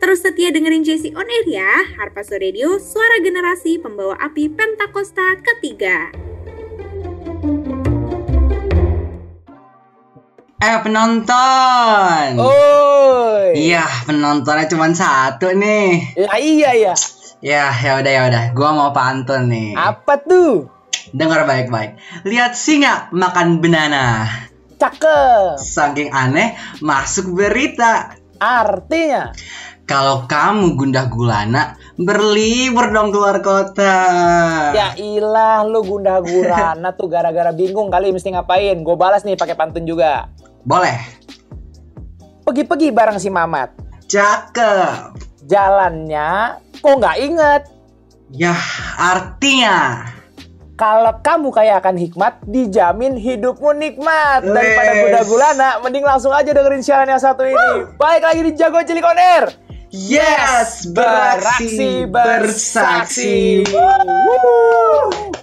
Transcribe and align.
Terus 0.00 0.24
setia 0.24 0.48
dengerin 0.48 0.80
JC 0.80 1.12
On 1.12 1.28
Air 1.28 1.44
ya, 1.44 1.72
Harpazo 2.00 2.40
Radio, 2.40 2.80
suara 2.80 3.20
generasi 3.20 3.76
pembawa 3.76 4.16
api 4.16 4.48
Pentakosta 4.48 5.36
ketiga. 5.44 6.08
Eh 10.56 10.76
penonton. 10.80 12.32
Oi. 12.40 13.52
Iya 13.52 13.84
penontonnya 14.08 14.72
cuma 14.72 14.88
satu 14.88 15.52
nih. 15.52 16.16
Ya 16.16 16.32
iya 16.40 16.70
ya. 16.72 16.94
Ya 17.44 17.68
ya 17.68 18.00
udah 18.00 18.12
ya 18.12 18.22
udah. 18.32 18.44
Gua 18.56 18.72
mau 18.72 18.90
pantun 18.96 19.52
nih. 19.52 19.76
Apa 19.76 20.16
tuh? 20.24 20.64
Dengar 21.12 21.44
baik-baik. 21.44 22.00
Lihat 22.24 22.56
singa 22.56 23.12
makan 23.12 23.60
banana. 23.60 24.24
Cakep. 24.80 25.60
Saking 25.60 26.08
aneh 26.08 26.56
masuk 26.80 27.36
berita. 27.36 28.16
Artinya 28.40 29.36
Kalau 29.90 30.22
kamu 30.30 30.78
gundah 30.78 31.10
gulana, 31.10 31.74
berlibur 31.98 32.94
dong 32.94 33.10
keluar 33.10 33.42
kota. 33.42 33.98
Ya 34.70 34.94
ilah 34.94 35.66
lu 35.66 35.82
gundah 35.82 36.22
gurana 36.22 36.94
tuh 36.94 37.10
gara-gara 37.10 37.50
bingung 37.50 37.90
kali 37.90 38.14
mesti 38.14 38.30
ngapain. 38.30 38.86
Gue 38.86 38.94
balas 38.94 39.26
nih 39.26 39.34
pakai 39.34 39.58
pantun 39.58 39.82
juga. 39.82 40.30
Boleh. 40.62 40.94
Pergi-pergi 42.46 42.94
bareng 42.94 43.18
si 43.18 43.34
Mamat. 43.34 43.74
Cakep. 44.06 45.18
Jalannya 45.50 46.62
kok 46.78 46.94
nggak 46.94 47.18
inget. 47.26 47.62
Ya 48.30 48.54
artinya. 48.94 50.06
Kalau 50.78 51.18
kamu 51.18 51.50
kayak 51.50 51.82
akan 51.82 51.98
hikmat, 51.98 52.38
dijamin 52.46 53.18
hidupmu 53.18 53.74
nikmat. 53.74 54.46
Daripada 54.46 54.90
Wes. 54.94 55.00
gundah 55.02 55.24
gulana, 55.26 55.70
mending 55.82 56.06
langsung 56.06 56.30
aja 56.30 56.54
dengerin 56.54 56.78
siaran 56.78 57.10
yang 57.10 57.18
satu 57.18 57.42
ini. 57.42 57.98
Baik 57.98 58.22
lagi 58.22 58.40
di 58.46 58.54
Jago 58.54 58.78
Cilik 58.86 59.02
On 59.02 59.18
Air. 59.18 59.69
Yes, 59.90 60.86
beraksi, 60.86 62.06
bersaksi. 62.06 63.66
Wuh. 63.66 65.34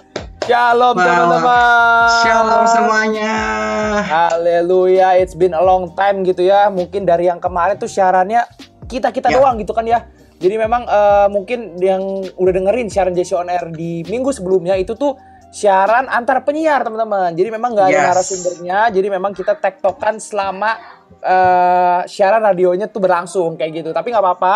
Shalom 0.48 0.96
teman-teman. 0.96 2.08
Shalom 2.24 2.64
semuanya. 2.64 3.36
Haleluya, 4.00 5.20
it's 5.20 5.36
been 5.36 5.52
a 5.52 5.60
long 5.60 5.92
time 5.92 6.24
gitu 6.24 6.48
ya. 6.48 6.72
Mungkin 6.72 7.04
dari 7.04 7.28
yang 7.28 7.44
kemarin 7.44 7.76
tuh 7.76 7.92
siarannya 7.92 8.48
kita-kita 8.88 9.28
Ya. 9.28 9.36
doang 9.36 9.60
gitu 9.60 9.76
kan 9.76 9.84
ya. 9.84 10.08
Jadi 10.40 10.56
memang 10.56 10.88
eh, 10.88 11.28
mungkin 11.28 11.76
yang 11.76 12.00
udah 12.32 12.52
dengerin 12.56 12.88
siaran 12.88 13.12
Jesse 13.12 13.36
on 13.36 13.52
Air 13.52 13.68
di 13.68 14.00
minggu 14.08 14.32
sebelumnya 14.32 14.80
itu 14.80 14.96
tuh 14.96 15.12
siaran 15.52 16.08
antar 16.08 16.40
penyiar 16.40 16.88
teman-teman. 16.88 17.36
Jadi 17.36 17.52
memang 17.52 17.76
nggak 17.76 17.84
ada 17.84 17.92
Yes. 17.92 18.08
narasumbernya. 18.16 18.78
Jadi 18.96 19.08
memang 19.12 19.36
kita 19.36 19.60
tektokan 19.60 20.16
selama 20.16 20.72
eh, 21.20 22.00
siaran 22.08 22.42
radionya 22.42 22.88
tuh 22.88 23.02
berlangsung 23.04 23.56
kayak 23.58 23.84
gitu. 23.84 23.90
Tapi 23.92 24.08
nggak 24.12 24.24
apa-apa 24.24 24.54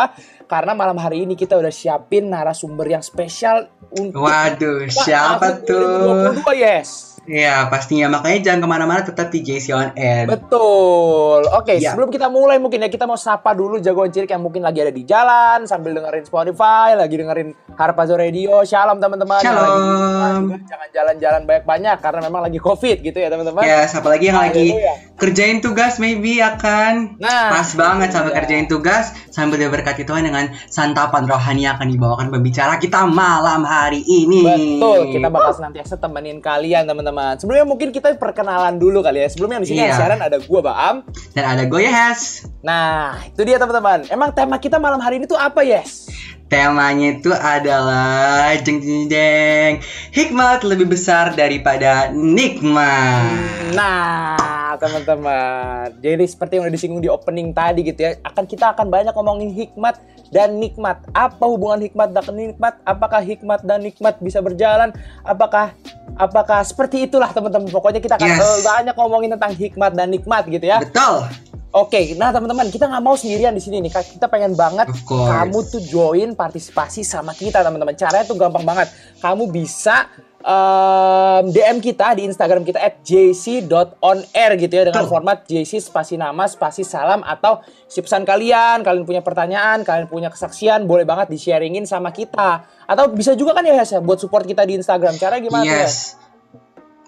karena 0.48 0.72
malam 0.76 0.98
hari 1.00 1.24
ini 1.24 1.36
kita 1.36 1.56
udah 1.56 1.72
siapin 1.72 2.28
narasumber 2.28 2.88
yang 2.88 3.04
spesial 3.04 3.68
untuk 3.92 4.24
Waduh, 4.24 4.88
siapa 4.88 5.64
tuh? 5.64 6.36
2022, 6.44 6.64
yes. 6.64 7.11
Ya, 7.22 7.70
pastinya. 7.70 8.10
Makanya 8.10 8.38
jangan 8.42 8.60
ke 8.60 8.68
mana-mana, 8.68 9.00
tetap 9.00 9.30
di 9.30 9.40
JC 9.40 9.70
On 9.70 9.94
Air. 9.94 10.26
Betul. 10.26 11.46
Oke, 11.54 11.78
Ya. 11.78 11.94
sebelum 11.94 12.10
kita 12.10 12.26
mulai 12.26 12.58
mungkin 12.58 12.82
ya 12.82 12.90
kita 12.90 13.06
mau 13.06 13.14
sapa 13.14 13.54
dulu 13.54 13.78
jagoan 13.78 14.10
cilik 14.10 14.26
yang 14.26 14.42
mungkin 14.42 14.58
lagi 14.58 14.82
ada 14.82 14.90
di 14.90 15.06
jalan 15.06 15.62
sambil 15.62 15.94
dengerin 15.94 16.26
Spotify, 16.26 16.98
lagi 16.98 17.14
dengerin 17.14 17.54
Harpazo 17.72 18.18
Radio. 18.18 18.66
Shalom 18.66 18.98
teman-teman. 18.98 19.38
Yang 19.38 19.54
Shalom. 19.54 20.42
lagi 20.50 20.66
jangan 20.66 20.88
jalan-jalan 20.90 21.42
banyak-banyak 21.46 21.96
karena 22.00 22.20
memang 22.20 22.42
lagi 22.42 22.58
Covid 22.58 22.96
gitu 23.00 23.14
ya 23.16 23.30
teman-teman. 23.30 23.62
Ya, 23.62 23.86
siapa 23.86 24.08
lagi 24.10 24.24
yang 24.26 24.42
lagi 24.42 24.66
Haleluya. 24.74 24.94
kerjain 25.14 25.58
tugas 25.62 25.92
maybe 25.96 26.42
ya 26.42 26.58
kan? 26.58 27.14
Nah, 27.22 27.54
Pas 27.54 27.70
banget 27.72 28.10
sambil 28.10 28.34
iya. 28.34 28.38
kerjain 28.42 28.66
tugas 28.66 29.14
sambil 29.30 29.62
diberkati 29.62 30.02
Tuhan 30.02 30.26
dengan 30.26 30.50
santapan 30.66 31.30
rohani 31.30 31.64
yang 31.64 31.78
akan 31.78 31.86
dibawakan 31.86 32.26
pembicara 32.28 32.76
kita 32.76 33.06
malam 33.06 33.62
hari 33.62 34.02
ini. 34.02 34.42
Betul, 34.42 35.14
kita 35.14 35.30
bakal 35.30 35.52
senantiasa 35.54 35.94
temenin 35.96 36.42
kalian 36.42 36.82
teman-teman. 36.82 37.11
Sebelumnya 37.36 37.66
mungkin 37.68 37.88
kita 37.92 38.16
perkenalan 38.16 38.80
dulu 38.80 39.04
kali 39.04 39.22
ya. 39.24 39.28
Sebelumnya 39.28 39.60
di 39.60 39.68
sini 39.72 39.84
Iya. 39.84 39.96
siaran 39.96 40.20
ada 40.20 40.40
gua 40.40 40.60
Baam. 40.64 40.96
Dan 41.36 41.44
ada 41.44 41.62
gue 41.64 41.80
Yes. 41.82 42.46
Nah, 42.62 43.20
itu 43.26 43.42
dia 43.42 43.58
teman-teman. 43.58 44.06
Emang 44.08 44.30
tema 44.32 44.56
kita 44.56 44.78
malam 44.78 45.00
hari 45.02 45.20
ini 45.20 45.26
tuh 45.26 45.36
apa, 45.36 45.60
Yes? 45.66 46.08
Temanya 46.46 47.16
itu 47.16 47.32
adalah 47.32 48.52
jeng 48.60 48.84
jeng 48.84 49.08
jeng 49.08 49.80
hikmat 50.12 50.60
lebih 50.68 50.84
besar 50.84 51.32
daripada 51.32 52.12
nikmat. 52.12 53.72
Nah, 53.72 54.36
teman-teman. 54.78 55.92
Jadi 56.00 56.24
seperti 56.28 56.52
yang 56.58 56.68
udah 56.68 56.74
disinggung 56.74 57.02
di 57.02 57.10
opening 57.10 57.50
tadi 57.56 57.84
gitu 57.84 58.00
ya, 58.04 58.16
akan 58.22 58.44
kita 58.46 58.76
akan 58.76 58.86
banyak 58.88 59.12
ngomongin 59.16 59.50
hikmat 59.52 60.00
dan 60.32 60.56
nikmat. 60.56 61.04
Apa 61.12 61.44
hubungan 61.44 61.80
hikmat 61.82 62.12
dan 62.12 62.32
nikmat? 62.32 62.74
Apakah 62.84 63.20
hikmat 63.20 63.60
dan 63.64 63.84
nikmat 63.84 64.16
bisa 64.20 64.40
berjalan? 64.40 64.92
Apakah 65.22 65.76
apakah 66.16 66.60
seperti 66.64 67.08
itulah 67.08 67.30
teman-teman. 67.30 67.68
Pokoknya 67.72 68.00
kita 68.02 68.16
akan 68.20 68.28
Yes. 68.28 68.64
banyak 68.64 68.94
ngomongin 68.96 69.30
tentang 69.36 69.52
hikmat 69.56 69.92
dan 69.96 70.08
nikmat 70.12 70.44
gitu 70.48 70.64
ya. 70.64 70.80
Betul. 70.82 71.28
Oke, 71.72 72.12
nah 72.20 72.28
teman-teman, 72.28 72.68
kita 72.68 72.84
nggak 72.84 73.00
mau 73.00 73.16
sendirian 73.16 73.56
di 73.56 73.62
sini 73.64 73.80
nih. 73.80 73.88
Kita 73.96 74.28
pengen 74.28 74.52
banget 74.52 74.92
kamu 75.08 75.58
tuh 75.72 75.80
join 75.80 76.36
partisipasi 76.36 77.00
sama 77.00 77.32
kita, 77.32 77.64
teman-teman. 77.64 77.96
Caranya 77.96 78.28
tuh 78.28 78.36
gampang 78.36 78.60
banget. 78.60 78.92
Kamu 79.24 79.48
bisa 79.48 80.04
em, 80.42 81.44
DM 81.48 81.78
kita 81.78 82.18
di 82.18 82.26
Instagram 82.26 82.66
kita 82.66 82.82
at 82.82 82.98
jc.onair 83.06 84.50
gitu 84.58 84.72
ya 84.74 84.84
dengan 84.90 85.06
format 85.06 85.46
jc 85.46 85.78
spasi 85.78 86.18
nama 86.18 86.44
spasi 86.50 86.82
salam 86.82 87.22
atau 87.22 87.62
si 87.86 88.02
pesan 88.02 88.26
kalian, 88.26 88.82
kalian 88.82 89.06
punya 89.06 89.22
pertanyaan, 89.22 89.86
kalian 89.86 90.10
punya 90.10 90.28
kesaksian, 90.28 90.84
boleh 90.84 91.06
banget 91.06 91.30
di-sharingin 91.30 91.86
sama 91.86 92.10
kita. 92.10 92.66
Atau 92.84 93.14
bisa 93.14 93.38
juga 93.38 93.56
kan 93.56 93.64
ya 93.64 93.78
Hes, 93.78 93.94
ya 93.94 94.00
buat 94.02 94.20
support 94.20 94.44
kita 94.44 94.66
di 94.66 94.76
Instagram. 94.76 95.16
Caranya 95.16 95.42
gimana 95.46 95.62
tuh 95.64 95.72
ya? 95.72 95.86
yes. 95.86 96.20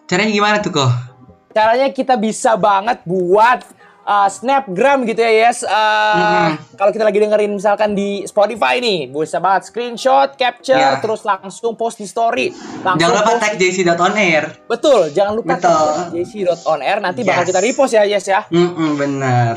Caranya 0.08 0.32
gimana 0.32 0.56
tuh 0.62 0.72
kok? 0.72 1.14
caranya 1.54 1.88
kita 1.94 2.18
bisa 2.18 2.58
banget 2.58 2.98
buat 3.06 3.62
uh, 4.04 4.26
snapgram 4.26 5.03
gitu 5.03 5.19
ya 5.19 5.32
yes 5.44 5.60
Uh, 5.60 5.72
Mhm. 6.15 6.53
kalau 6.75 6.91
kita 6.91 7.03
lagi 7.03 7.19
dengerin 7.19 7.53
misalkan 7.53 7.92
di 7.92 8.22
Spotify 8.22 8.78
nih 8.78 9.09
bisa 9.09 9.37
banget 9.37 9.66
screenshot 9.66 10.32
capture 10.34 10.76
Ya. 10.76 10.98
terus 10.98 11.22
langsung 11.22 11.75
post 11.75 11.97
di 11.97 12.06
story 12.06 12.53
langsung 12.81 13.00
Jangan 13.00 13.14
lupa 13.16 13.31
post- 13.31 13.43
tag 13.43 13.54
JC.onair. 13.56 14.44
betul 14.64 15.00
jangan 15.10 15.32
lupa 15.34 15.56
Betul. 15.56 15.94
jc.onair 16.14 16.98
nanti 16.98 17.20
bakal 17.20 17.43
Yes. 17.43 17.48
kita 17.48 17.60
repost 17.60 17.93
ya 17.93 18.03
yes 18.04 18.25
ya 18.25 18.41
Mm 18.47 18.93
bener. 18.94 19.54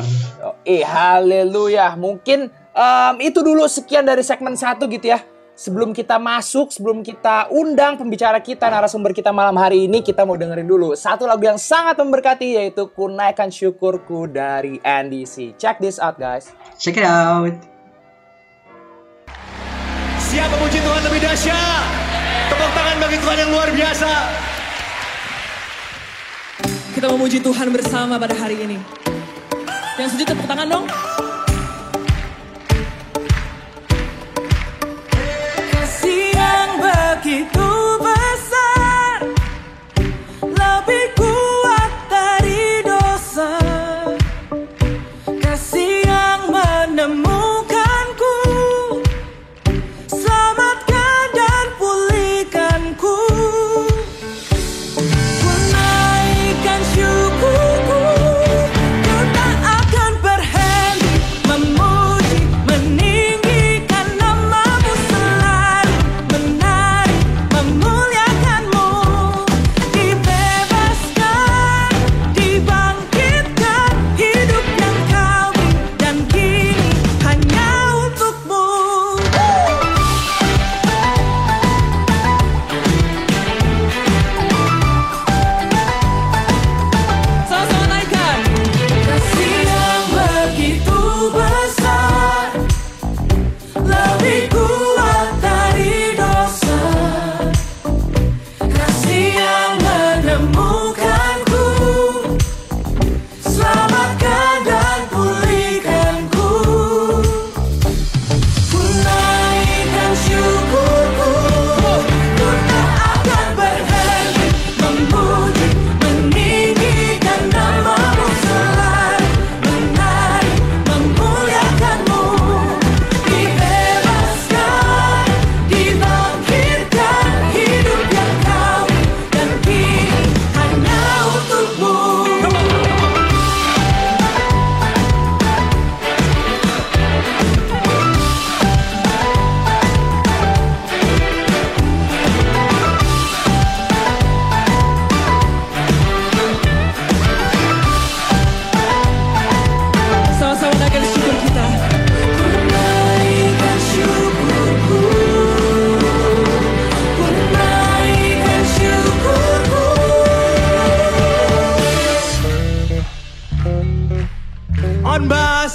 eh 0.64 0.82
haleluya 0.82 1.94
mungkin 1.94 2.48
em, 2.72 3.16
itu 3.20 3.40
dulu 3.40 3.66
sekian 3.66 4.04
dari 4.04 4.22
segmen 4.22 4.54
satu 4.54 4.86
gitu 4.86 5.10
ya 5.10 5.20
Sebelum 5.58 5.90
kita 5.90 6.22
masuk, 6.22 6.70
sebelum 6.70 7.02
kita 7.02 7.50
undang 7.50 7.98
pembicara 7.98 8.38
kita, 8.38 8.70
narasumber 8.70 9.10
kita 9.10 9.34
malam 9.34 9.58
hari 9.58 9.90
ini, 9.90 10.06
kita 10.06 10.22
mau 10.22 10.38
dengerin 10.38 10.70
dulu 10.70 10.94
satu 10.94 11.26
lagu 11.26 11.50
yang 11.50 11.58
sangat 11.58 11.98
memberkati 11.98 12.62
yaitu 12.62 12.86
Kunaikan 12.94 13.50
Syukurku 13.50 14.30
dari 14.30 14.78
NDC. 14.86 15.58
Check 15.58 15.82
this 15.82 15.98
out 15.98 16.22
guys. 16.22 16.54
Check 16.78 17.02
it 17.02 17.10
out. 17.10 17.58
Siapa 20.22 20.54
memuji 20.62 20.78
Tuhan 20.78 21.02
lebih 21.10 21.20
dahsyat? 21.26 21.86
Tepuk 22.54 22.72
tangan 22.78 22.98
bagi 23.02 23.18
Tuhan 23.18 23.38
yang 23.42 23.50
luar 23.50 23.70
biasa. 23.74 24.12
Kita 26.94 27.08
memuji 27.10 27.42
Tuhan 27.42 27.68
bersama 27.74 28.22
pada 28.22 28.38
hari 28.38 28.62
ini. 28.62 28.78
Yang 29.98 30.14
setuju 30.14 30.38
tepuk 30.38 30.46
tangan 30.46 30.70
dong. 30.70 30.86
Yang 37.26 37.67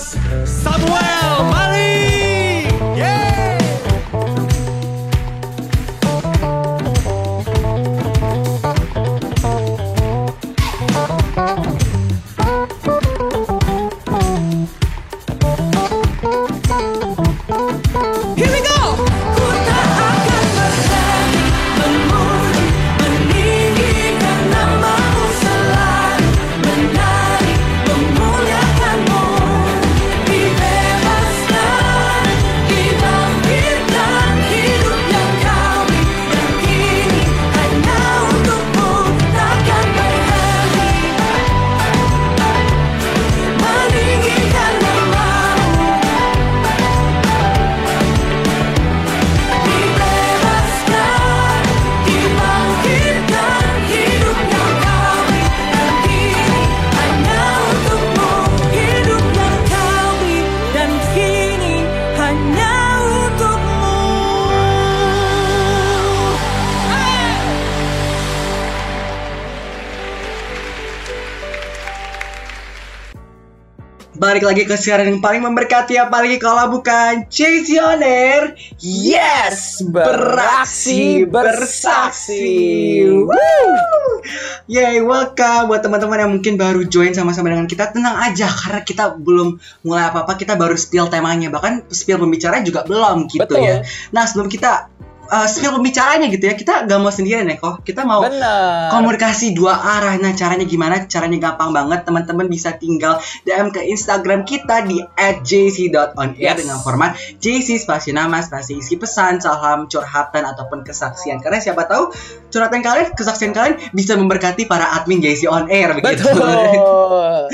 Samuel 0.02 1.44
Marie. 1.52 2.21
Balik 74.42 74.58
lagi 74.58 74.74
ke 74.74 74.74
siaran 74.74 75.06
yang 75.06 75.22
paling 75.22 75.38
memberkati 75.46 76.02
apalagi 76.02 76.42
kalau 76.42 76.74
bukan 76.74 77.30
Air 77.30 78.58
Yes 78.82 79.86
Beraksi 79.86 81.22
Bersaksi. 81.22 83.06
Woo! 83.06 83.38
Yay 84.66 84.98
welcome 84.98 85.70
buat 85.70 85.86
teman-teman 85.86 86.26
yang 86.26 86.32
mungkin 86.34 86.58
baru 86.58 86.82
join 86.90 87.14
sama-sama 87.14 87.54
dengan 87.54 87.70
kita. 87.70 87.94
Tenang 87.94 88.18
aja 88.18 88.50
karena 88.50 88.82
kita 88.82 89.14
belum 89.14 89.62
mulai 89.86 90.10
apa-apa 90.10 90.34
Kita 90.34 90.58
baru 90.58 90.74
spill 90.74 91.06
temanya. 91.06 91.46
Bahkan 91.46 91.94
spill 91.94 92.18
pembicaranya 92.18 92.66
juga 92.66 92.82
belum 92.82 93.30
gitu 93.30 93.46
Betul. 93.46 93.62
ya. 93.62 93.86
Nah 94.10 94.26
sebelum 94.26 94.50
kita 94.50 94.90
uh, 95.32 95.48
spill 95.48 95.72
pembicaranya 95.80 96.28
gitu 96.28 96.44
ya 96.44 96.54
Kita 96.54 96.84
gak 96.84 96.98
mau 97.00 97.08
sendirian 97.08 97.48
ya 97.48 97.56
kok 97.56 97.80
Kita 97.82 98.04
mau 98.04 98.20
Bener. 98.20 98.92
komunikasi 98.92 99.56
dua 99.56 99.74
arah. 99.80 100.20
Nah, 100.20 100.36
caranya 100.36 100.68
gimana? 100.68 101.08
Caranya 101.08 101.40
gampang 101.40 101.72
banget. 101.72 102.04
Teman-teman 102.04 102.46
bisa 102.52 102.76
tinggal 102.76 103.16
DM 103.48 103.72
ke 103.72 103.80
Instagram 103.88 104.44
kita 104.44 104.84
di 104.84 105.00
@jc.onair 105.16 106.36
Yes. 106.42 106.58
dengan 106.58 106.78
format 106.82 107.16
JC 107.38 107.78
spasi 107.80 108.12
nama, 108.12 108.42
spasi 108.44 108.82
isi 108.82 109.00
pesan, 109.00 109.40
salam, 109.40 109.88
curhatan 109.88 110.44
ataupun 110.44 110.84
kesaksian. 110.84 111.40
Karena 111.40 111.62
siapa 111.62 111.88
tahu 111.88 112.12
curhatan 112.52 112.82
kalian, 112.84 113.14
kesaksian 113.16 113.54
kalian 113.56 113.78
bisa 113.94 114.18
memberkati 114.18 114.68
para 114.68 114.92
admin 114.98 115.22
JC 115.22 115.48
on 115.48 115.70
air 115.72 115.94
begitu. 115.96 116.26
Betul. 116.26 117.48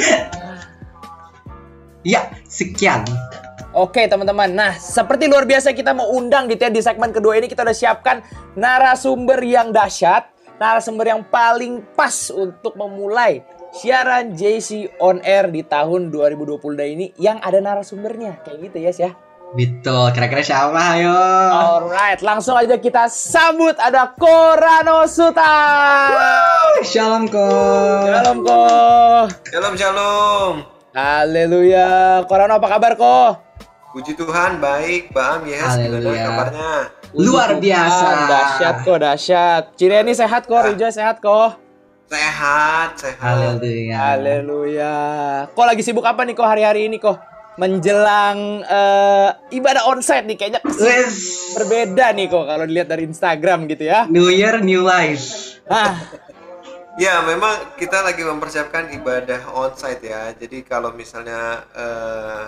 ya, 2.12 2.32
sekian. 2.48 3.04
Oke 3.76 4.08
teman-teman, 4.08 4.48
nah 4.50 4.72
seperti 4.74 5.28
luar 5.28 5.44
biasa 5.44 5.76
kita 5.76 5.92
mau 5.92 6.08
undang 6.14 6.48
gitu 6.48 6.66
ya 6.66 6.72
di 6.72 6.80
segmen 6.80 7.12
kedua 7.12 7.36
ini 7.36 7.46
kita 7.46 7.62
udah 7.62 7.76
siapkan 7.76 8.24
narasumber 8.56 9.38
yang 9.44 9.70
dahsyat, 9.70 10.30
narasumber 10.56 11.12
yang 11.12 11.22
paling 11.28 11.84
pas 11.92 12.32
untuk 12.32 12.74
memulai 12.74 13.44
siaran 13.70 14.32
JC 14.32 14.88
on 14.98 15.20
air 15.20 15.52
di 15.52 15.60
tahun 15.62 16.08
2022 16.08 16.94
ini 16.96 17.06
yang 17.20 17.38
ada 17.44 17.60
narasumbernya 17.60 18.40
kayak 18.42 18.58
gitu 18.72 18.78
ya 18.80 18.92
ya. 18.96 19.10
Betul. 19.48 20.12
Kira-kira 20.12 20.44
siapa? 20.44 20.76
Ayo. 20.76 21.16
Alright, 21.48 22.20
langsung 22.20 22.52
aja 22.52 22.76
kita 22.76 23.08
sambut 23.08 23.72
ada 23.80 24.12
Korano 24.12 25.08
Suta. 25.08 25.56
Shalom 26.84 27.24
ko. 27.32 27.48
Shalom 28.04 28.38
ko. 28.44 28.60
Shalom 29.48 29.74
shalom. 29.80 30.52
Haleluya. 30.92 32.20
Korano 32.28 32.60
apa 32.60 32.68
kabar 32.76 32.92
ko? 33.00 33.47
Puji 33.88 34.12
Tuhan 34.14 34.60
baik, 34.60 35.10
Bang 35.10 35.48
Yes. 35.48 35.80
Gimana 35.80 36.12
kabarnya? 36.12 36.72
Luar 37.16 37.56
Puji 37.56 37.62
biasa. 37.66 38.04
Tuhan, 38.04 38.18
Dahsyat 38.28 38.76
kok, 38.84 38.98
dahsyat. 39.00 39.62
Cireni 39.74 40.12
sehat 40.12 40.42
kok, 40.44 40.60
Rijo 40.62 40.88
sehat 40.92 41.16
kok. 41.18 41.56
Sehat, 42.08 42.90
sehat. 42.96 43.20
Haleluya. 43.20 43.96
Haleluya. 43.96 44.96
Kok 45.52 45.66
lagi 45.66 45.80
sibuk 45.80 46.04
apa 46.04 46.24
nih 46.24 46.32
kok 46.32 46.44
hari-hari 46.46 46.88
ini 46.88 46.96
kok? 46.96 47.16
Menjelang 47.58 48.62
eh, 48.62 49.28
ibadah 49.50 49.88
onsite 49.88 50.22
nih 50.24 50.36
kayaknya 50.36 50.60
Wes. 50.62 51.16
berbeda 51.52 52.14
nih 52.14 52.30
kok 52.30 52.44
kalau 52.44 52.64
dilihat 52.64 52.86
dari 52.86 53.02
Instagram 53.02 53.66
gitu 53.66 53.88
ya. 53.88 54.04
New 54.06 54.28
Year, 54.28 54.60
new 54.60 54.84
life. 54.84 55.56
Ah, 55.66 55.96
Ya, 56.98 57.22
memang 57.22 57.78
kita 57.78 58.02
lagi 58.02 58.26
mempersiapkan 58.26 58.90
ibadah 58.90 59.54
onsite 59.54 60.02
ya. 60.02 60.34
Jadi 60.34 60.66
kalau 60.66 60.90
misalnya 60.90 61.62
eh, 61.70 62.46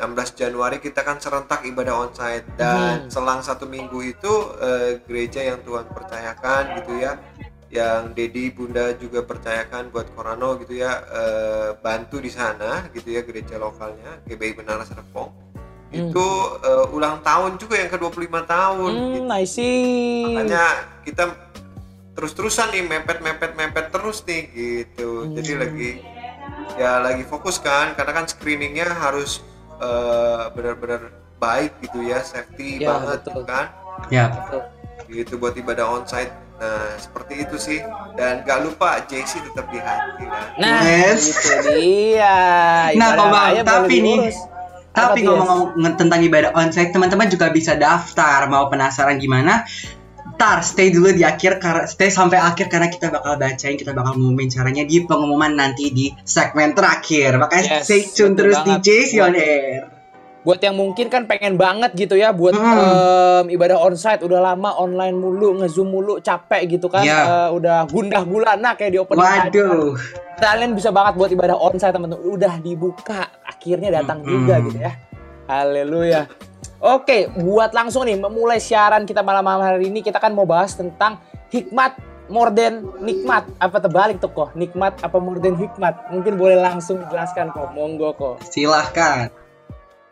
16 0.00 0.32
Januari 0.34 0.80
kita 0.80 1.04
kan 1.04 1.20
serentak 1.20 1.60
ibadah 1.62 2.08
onsite 2.08 2.48
dan 2.56 3.06
selang 3.06 3.40
satu 3.40 3.64
minggu 3.64 4.00
itu 4.02 4.32
eh, 4.58 4.98
gereja 5.04 5.44
yang 5.44 5.60
Tuhan 5.60 5.84
percayakan 5.86 6.62
gitu 6.80 6.92
ya, 6.96 7.20
yang 7.68 8.10
Dedi 8.10 8.48
Bunda 8.48 8.96
juga 8.96 9.20
percayakan 9.20 9.92
buat 9.92 10.08
Korano 10.10 10.56
gitu 10.58 10.74
ya, 10.74 11.04
eh, 11.04 11.68
bantu 11.76 12.18
di 12.18 12.28
sana 12.28 12.88
gitu 12.90 13.12
ya 13.12 13.20
gereja 13.20 13.56
lokalnya 13.56 14.24
GBI 14.24 14.56
Menara 14.56 14.82
Serpong. 14.82 15.28
Itu 15.90 16.26
eh, 16.60 16.86
ulang 16.90 17.20
tahun 17.20 17.58
juga 17.58 17.76
yang 17.76 17.90
ke-25 17.90 18.34
tahun 18.46 18.90
gitu. 18.90 19.18
hmm, 19.20 19.28
nice 19.28 19.52
sih. 19.52 20.22
makanya 20.32 20.64
kita 21.02 21.24
terus-terusan 22.10 22.70
nih 22.70 22.84
mepet 22.84 23.18
mepet 23.20 23.52
mepet 23.54 23.86
terus 23.88 24.22
nih 24.22 24.42
gitu 24.52 25.30
jadi 25.32 25.50
Hmm. 25.50 25.60
lagi 25.62 25.90
ya 26.76 27.00
lagi 27.00 27.24
fokus 27.24 27.56
kan 27.58 27.94
karena 27.94 28.12
kan 28.12 28.26
screeningnya 28.26 28.86
harus 28.92 29.40
eh, 29.80 30.44
benar-benar 30.52 31.00
baik 31.36 31.72
gitu 31.80 32.04
ya 32.04 32.20
safety 32.20 32.78
Ya, 32.78 32.92
banget 32.92 33.18
betul. 33.20 33.32
gitu 33.32 33.42
kan 33.44 33.66
Ya. 34.08 34.24
gitu 35.06 35.34
buat 35.36 35.54
ibadah 35.54 35.88
onsite 35.90 36.30
nah 36.56 36.92
seperti 36.94 37.48
itu 37.48 37.56
sih 37.56 37.80
dan 38.14 38.44
gak 38.44 38.60
lupa 38.60 39.00
JC 39.02 39.40
tetap 39.40 39.64
di 39.66 39.80
hati 39.80 40.22
kan 40.22 40.44
Nah, 40.60 40.84
Yes. 40.84 41.32
itu 41.32 41.50
dia. 41.72 42.36
Nah, 42.94 43.16
Pak 43.16 43.26
Bang, 43.26 43.52
tapi 43.64 43.96
nih. 43.98 44.18
Tapi 44.90 45.22
ngomong-ngomong 45.22 45.94
tentang 45.96 46.20
ibadah 46.20 46.50
onsite, 46.52 46.90
teman-teman 46.90 47.30
juga 47.30 47.48
bisa 47.48 47.72
daftar. 47.72 48.44
Mau 48.44 48.68
penasaran 48.68 49.16
gimana? 49.16 49.64
Ntar 50.40 50.64
stay 50.64 50.88
dulu 50.88 51.12
di 51.12 51.20
akhir, 51.20 51.60
karena 51.60 51.84
stay 51.84 52.08
sampai 52.08 52.40
akhir 52.40 52.72
karena 52.72 52.88
kita 52.88 53.12
bakal 53.12 53.36
bacain, 53.36 53.76
kita 53.76 53.92
bakal 53.92 54.16
ngumumin 54.16 54.48
caranya 54.48 54.82
di 54.82 55.04
pengumuman 55.04 55.52
nanti 55.52 55.92
di 55.92 56.16
segmen 56.24 56.72
terakhir. 56.72 57.36
Makanya 57.36 57.64
Yes, 57.76 57.84
stay 57.84 58.08
tune 58.08 58.32
terus 58.32 58.56
di. 58.62 58.72
JC 58.80 59.20
on 59.20 59.36
Air. 59.36 60.00
buat 60.40 60.56
yang 60.56 60.72
mungkin 60.72 61.12
kan 61.12 61.28
pengen 61.28 61.60
banget 61.60 61.92
gitu 61.92 62.16
ya 62.16 62.32
buat 62.32 62.56
Hmm. 62.56 63.44
em, 63.44 63.52
ibadah 63.52 63.76
onsite 63.76 64.24
udah 64.24 64.40
lama 64.40 64.72
online 64.72 65.12
mulu 65.12 65.60
ngezoom 65.60 65.84
mulu 65.84 66.16
capek 66.18 66.64
gitu 66.70 66.88
kan 66.88 67.04
Iya. 67.04 67.20
Eh, 67.20 67.48
udah 67.52 67.84
gundah 67.84 68.24
gulana 68.24 68.72
kayak 68.72 68.88
di 68.88 68.98
opening 68.98 69.20
tadi. 69.20 69.60
Waduh. 69.60 70.00
kalian 70.40 70.72
bisa 70.72 70.88
banget 70.88 71.12
buat 71.14 71.28
ibadah 71.28 71.60
onsite 71.60 71.92
teman-teman 71.92 72.24
udah 72.24 72.56
dibuka 72.56 73.28
akhirnya 73.44 73.92
datang 73.94 74.24
Mm-mm. 74.24 74.32
juga 74.32 74.54
gitu 74.64 74.78
ya 74.80 74.92
haleluya 75.44 76.24
oke 76.80 77.36
buat 77.38 77.70
langsung 77.76 78.08
nih 78.08 78.16
memulai 78.18 78.58
siaran 78.58 79.04
kita 79.04 79.20
malam-malam 79.20 79.62
hari 79.62 79.92
ini 79.92 80.00
kita 80.00 80.18
kan 80.18 80.32
mau 80.32 80.48
bahas 80.48 80.74
tentang 80.74 81.20
hikmat 81.52 81.94
more 82.30 82.50
than 82.54 82.86
nikmat 83.02 83.46
apa 83.60 83.76
terbalik 83.82 84.18
tuh 84.22 84.30
kok 84.32 84.56
nikmat 84.56 84.96
apa 85.04 85.18
more 85.20 85.38
than 85.38 85.54
hikmat 85.54 85.94
mungkin 86.08 86.40
boleh 86.40 86.56
langsung 86.58 87.02
jelaskan 87.10 87.52
kok 87.52 87.70
monggo 87.76 88.14
kok 88.16 88.40
Silahkan. 88.48 89.30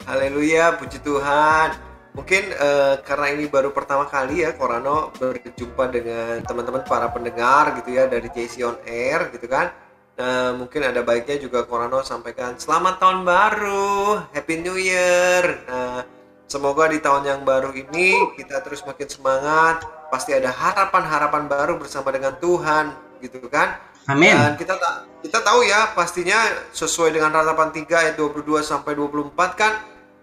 Haleluya, 0.09 0.79
puji 0.81 1.05
Tuhan. 1.05 1.75
Mungkin 2.17 2.43
eh, 2.51 2.95
karena 3.05 3.27
ini 3.37 3.45
baru 3.47 3.71
pertama 3.71 4.09
kali 4.09 4.41
ya 4.41 4.57
Korano 4.57 5.13
berjumpa 5.15 5.85
dengan 5.93 6.41
teman-teman 6.43 6.83
para 6.89 7.13
pendengar 7.13 7.77
gitu 7.79 7.95
ya 7.95 8.09
dari 8.09 8.27
JC 8.33 8.65
on 8.65 8.81
Air 8.89 9.29
gitu 9.31 9.45
kan. 9.47 9.71
Nah, 10.19 10.51
mungkin 10.57 10.83
ada 10.83 11.05
baiknya 11.07 11.39
juga 11.39 11.63
Korano 11.63 12.03
sampaikan 12.03 12.59
selamat 12.59 12.99
tahun 12.99 13.23
baru, 13.23 14.19
Happy 14.35 14.59
New 14.59 14.75
Year. 14.75 15.63
Nah, 15.71 16.03
semoga 16.49 16.89
di 16.91 16.99
tahun 16.99 17.23
yang 17.29 17.41
baru 17.45 17.71
ini 17.77 18.35
kita 18.35 18.65
terus 18.65 18.83
makin 18.83 19.07
semangat. 19.07 19.85
Pasti 20.09 20.33
ada 20.33 20.49
harapan-harapan 20.49 21.47
baru 21.47 21.77
bersama 21.77 22.09
dengan 22.11 22.35
Tuhan 22.41 22.97
gitu 23.21 23.45
kan. 23.53 23.77
Amin. 24.09 24.33
Dan 24.33 24.57
kita 24.57 24.81
ta- 24.81 25.05
kita 25.21 25.45
tahu 25.45 25.69
ya 25.69 25.93
pastinya 25.93 26.41
sesuai 26.73 27.13
dengan 27.13 27.29
ratapan 27.29 27.69
3 27.71 28.09
ayat 28.09 28.15
22 28.17 28.65
sampai 28.65 28.97
24 28.97 29.53
kan 29.53 29.73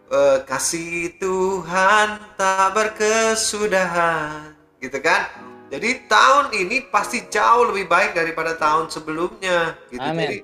eh, 0.10 0.39
kasih 0.41 1.13
Tuhan 1.22 2.34
tak 2.34 2.74
berkesudahan 2.74 4.58
gitu 4.82 4.98
kan. 5.05 5.29
Jadi 5.70 6.10
tahun 6.10 6.53
ini 6.53 6.89
pasti 6.89 7.25
jauh 7.29 7.70
lebih 7.70 7.86
baik 7.89 8.17
daripada 8.17 8.58
tahun 8.58 8.89
sebelumnya 8.89 9.77
gitu. 9.94 10.01
Amin. 10.01 10.17
Jadi 10.25 10.38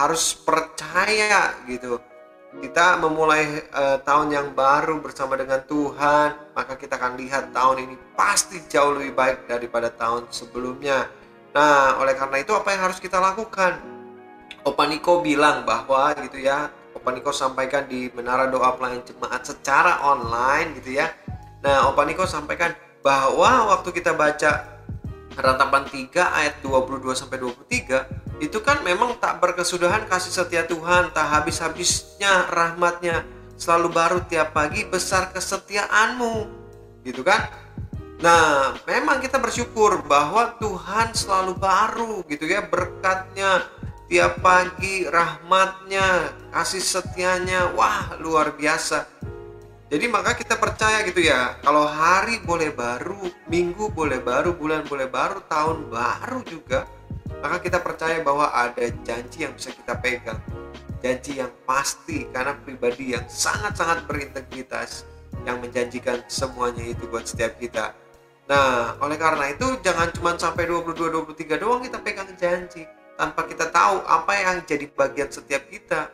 harus 0.00 0.36
percaya 0.36 1.52
gitu. 1.68 2.00
Kita 2.56 2.96
memulai 2.96 3.60
eh, 3.60 3.98
tahun 4.00 4.32
yang 4.32 4.48
baru 4.56 5.04
bersama 5.04 5.36
dengan 5.36 5.60
Tuhan, 5.68 6.56
maka 6.56 6.72
kita 6.80 6.96
akan 6.96 7.20
lihat 7.20 7.52
tahun 7.52 7.84
ini 7.84 7.94
pasti 8.16 8.64
jauh 8.64 8.96
lebih 8.96 9.12
baik 9.12 9.44
daripada 9.44 9.92
tahun 9.92 10.24
sebelumnya. 10.32 11.04
Nah, 11.52 12.00
oleh 12.00 12.16
karena 12.16 12.40
itu 12.40 12.56
apa 12.56 12.72
yang 12.72 12.88
harus 12.88 12.96
kita 12.96 13.20
lakukan? 13.20 13.76
Opa 14.64 14.84
Niko 14.88 15.20
bilang 15.20 15.68
bahwa 15.68 16.16
gitu 16.20 16.40
ya, 16.40 16.72
Opa 16.96 17.12
Niko 17.12 17.30
sampaikan 17.30 17.84
di 17.86 18.08
Menara 18.16 18.48
Doa 18.48 18.72
Pelayan 18.74 19.04
Jemaat 19.04 19.44
secara 19.44 20.00
online 20.04 20.80
gitu 20.80 20.96
ya. 20.96 21.12
Nah, 21.60 21.92
Opa 21.92 22.08
Niko 22.08 22.24
sampaikan 22.24 22.72
bahwa 23.04 23.72
waktu 23.72 23.92
kita 23.92 24.16
baca 24.16 24.80
ratapan 25.36 25.84
3 25.84 26.08
ayat 26.40 26.54
22 26.64 27.12
sampai 27.12 27.36
23 27.36 28.25
itu 28.42 28.60
kan 28.60 28.84
memang 28.84 29.16
tak 29.16 29.40
berkesudahan 29.40 30.04
kasih 30.08 30.32
setia 30.32 30.68
Tuhan, 30.68 31.12
tak 31.16 31.26
habis-habisnya 31.32 32.52
rahmatnya, 32.52 33.24
selalu 33.56 33.88
baru 33.92 34.18
tiap 34.28 34.52
pagi 34.52 34.84
besar 34.84 35.32
kesetiaanmu. 35.32 36.46
Gitu 37.06 37.24
kan? 37.24 37.48
Nah, 38.20 38.76
memang 38.88 39.20
kita 39.20 39.36
bersyukur 39.36 40.04
bahwa 40.08 40.56
Tuhan 40.56 41.12
selalu 41.12 41.52
baru 41.60 42.24
gitu 42.24 42.48
ya 42.48 42.64
berkatnya 42.64 43.68
tiap 44.06 44.38
pagi 44.38 45.02
rahmatnya 45.02 46.30
kasih 46.54 46.78
setianya 46.78 47.74
wah 47.74 48.14
luar 48.22 48.54
biasa 48.54 49.02
jadi 49.90 50.06
maka 50.06 50.38
kita 50.38 50.54
percaya 50.62 51.02
gitu 51.02 51.26
ya 51.26 51.58
kalau 51.58 51.90
hari 51.90 52.38
boleh 52.46 52.70
baru 52.70 53.18
minggu 53.50 53.90
boleh 53.90 54.22
baru 54.22 54.54
bulan 54.54 54.86
boleh 54.86 55.10
baru 55.10 55.42
tahun 55.50 55.90
baru 55.90 56.38
juga 56.46 56.86
maka 57.46 57.62
kita 57.62 57.78
percaya 57.78 58.18
bahwa 58.26 58.50
ada 58.50 58.90
janji 59.06 59.46
yang 59.46 59.54
bisa 59.54 59.70
kita 59.70 59.94
pegang 60.02 60.42
janji 61.06 61.38
yang 61.38 61.52
pasti 61.62 62.26
karena 62.34 62.58
pribadi 62.58 63.14
yang 63.14 63.22
sangat-sangat 63.30 64.10
berintegritas 64.10 65.06
yang 65.46 65.62
menjanjikan 65.62 66.24
semuanya 66.26 66.82
itu 66.82 67.06
buat 67.06 67.22
setiap 67.22 67.54
kita. 67.62 67.94
Nah, 68.50 68.98
oleh 68.98 69.14
karena 69.14 69.54
itu 69.54 69.78
jangan 69.82 70.10
cuma 70.10 70.34
sampai 70.34 70.66
22 70.66 71.14
23 71.14 71.62
doang 71.62 71.82
kita 71.82 71.98
pegang 72.02 72.30
janji 72.34 72.86
tanpa 73.14 73.46
kita 73.46 73.70
tahu 73.70 74.02
apa 74.06 74.32
yang 74.34 74.56
jadi 74.66 74.86
bagian 74.90 75.30
setiap 75.30 75.62
kita. 75.70 76.10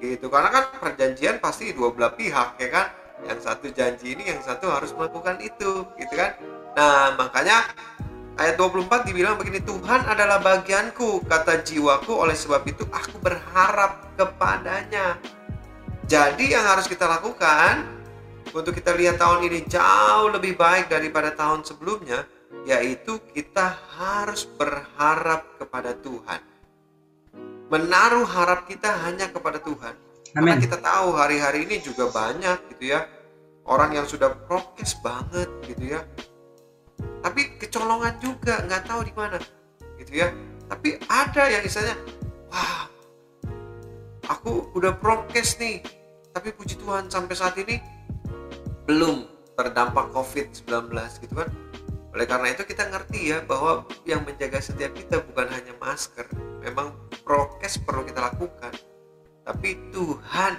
Gitu. 0.00 0.32
Karena 0.32 0.48
kan 0.48 0.64
perjanjian 0.80 1.36
pasti 1.44 1.76
dua 1.76 1.92
belah 1.92 2.16
pihak 2.16 2.56
ya 2.56 2.68
kan. 2.72 2.86
Yang 3.20 3.40
satu 3.44 3.68
janji 3.68 4.16
ini, 4.16 4.32
yang 4.32 4.40
satu 4.40 4.72
harus 4.72 4.96
melakukan 4.96 5.44
itu, 5.44 5.84
gitu 6.00 6.14
kan. 6.16 6.40
Nah, 6.72 7.20
makanya 7.20 7.68
ayat 8.38 8.54
24 8.60 9.08
dibilang 9.08 9.34
begini, 9.40 9.64
Tuhan 9.64 10.06
adalah 10.06 10.38
bagianku, 10.38 11.24
kata 11.26 11.64
jiwaku, 11.66 12.12
oleh 12.14 12.36
sebab 12.36 12.62
itu 12.68 12.86
aku 12.92 13.18
berharap 13.18 14.14
kepadanya. 14.14 15.18
Jadi 16.10 16.54
yang 16.54 16.66
harus 16.66 16.90
kita 16.90 17.06
lakukan 17.06 17.86
untuk 18.50 18.74
kita 18.74 18.94
lihat 18.98 19.22
tahun 19.22 19.46
ini 19.46 19.66
jauh 19.70 20.26
lebih 20.34 20.58
baik 20.58 20.90
daripada 20.90 21.30
tahun 21.30 21.62
sebelumnya, 21.62 22.26
yaitu 22.66 23.22
kita 23.30 23.78
harus 23.94 24.42
berharap 24.58 25.46
kepada 25.58 25.94
Tuhan. 25.94 26.42
Menaruh 27.70 28.26
harap 28.26 28.66
kita 28.66 28.90
hanya 29.06 29.30
kepada 29.30 29.62
Tuhan. 29.62 29.94
Karena 30.34 30.58
Amin. 30.58 30.62
kita 30.62 30.78
tahu 30.82 31.14
hari-hari 31.14 31.66
ini 31.66 31.78
juga 31.78 32.10
banyak 32.10 32.74
gitu 32.74 32.94
ya. 32.94 33.06
Orang 33.62 33.94
yang 33.94 34.06
sudah 34.06 34.34
prokes 34.50 34.98
banget 34.98 35.46
gitu 35.66 35.94
ya. 35.94 36.02
Tapi 37.20 37.60
kecolongan 37.60 38.16
juga 38.18 38.64
nggak 38.64 38.82
tahu 38.88 39.00
di 39.04 39.14
mana 39.14 39.36
gitu 40.00 40.12
ya. 40.24 40.32
Tapi 40.70 40.96
ada 41.10 41.42
yang 41.50 41.62
istilahnya, 41.66 41.98
wah, 42.48 42.86
aku 44.30 44.70
udah 44.78 44.94
prokes 44.96 45.58
nih, 45.58 45.82
tapi 46.30 46.54
puji 46.54 46.78
Tuhan 46.78 47.10
sampai 47.10 47.34
saat 47.34 47.58
ini 47.58 47.82
belum 48.86 49.26
terdampak 49.58 50.14
COVID-19 50.14 50.94
gitu 51.26 51.34
kan. 51.34 51.50
Oleh 52.10 52.26
karena 52.26 52.50
itu 52.50 52.66
kita 52.66 52.90
ngerti 52.90 53.34
ya 53.34 53.38
bahwa 53.46 53.86
yang 54.02 54.26
menjaga 54.26 54.58
setiap 54.58 54.94
kita 54.94 55.22
bukan 55.30 55.46
hanya 55.50 55.74
masker. 55.78 56.26
Memang 56.62 56.94
prokes 57.22 57.78
perlu 57.82 58.02
kita 58.02 58.18
lakukan. 58.30 58.74
Tapi 59.46 59.78
Tuhan 59.94 60.52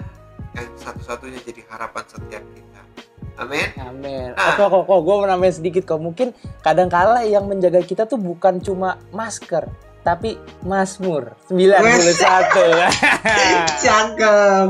yang 0.55 0.67
satu-satunya 0.79 1.39
jadi 1.43 1.63
harapan 1.71 2.03
setiap 2.07 2.43
kita. 2.55 2.81
Amin. 3.41 3.67
Amin. 3.81 4.37
Nah. 4.37 4.53
Kok 4.53 4.69
kok, 4.69 4.83
kok 4.85 4.99
gue 5.01 5.15
mau 5.17 5.25
nambahin 5.25 5.55
sedikit 5.57 5.83
kok. 5.89 5.97
Mungkin 5.97 6.29
kadang-kala 6.61 7.25
yang 7.25 7.49
menjaga 7.49 7.81
kita 7.81 8.05
tuh 8.05 8.21
bukan 8.21 8.61
cuma 8.61 9.01
masker, 9.09 9.65
tapi 10.05 10.37
Mazmur 10.61 11.33
91. 11.49 11.81
Cakep. 13.81 14.69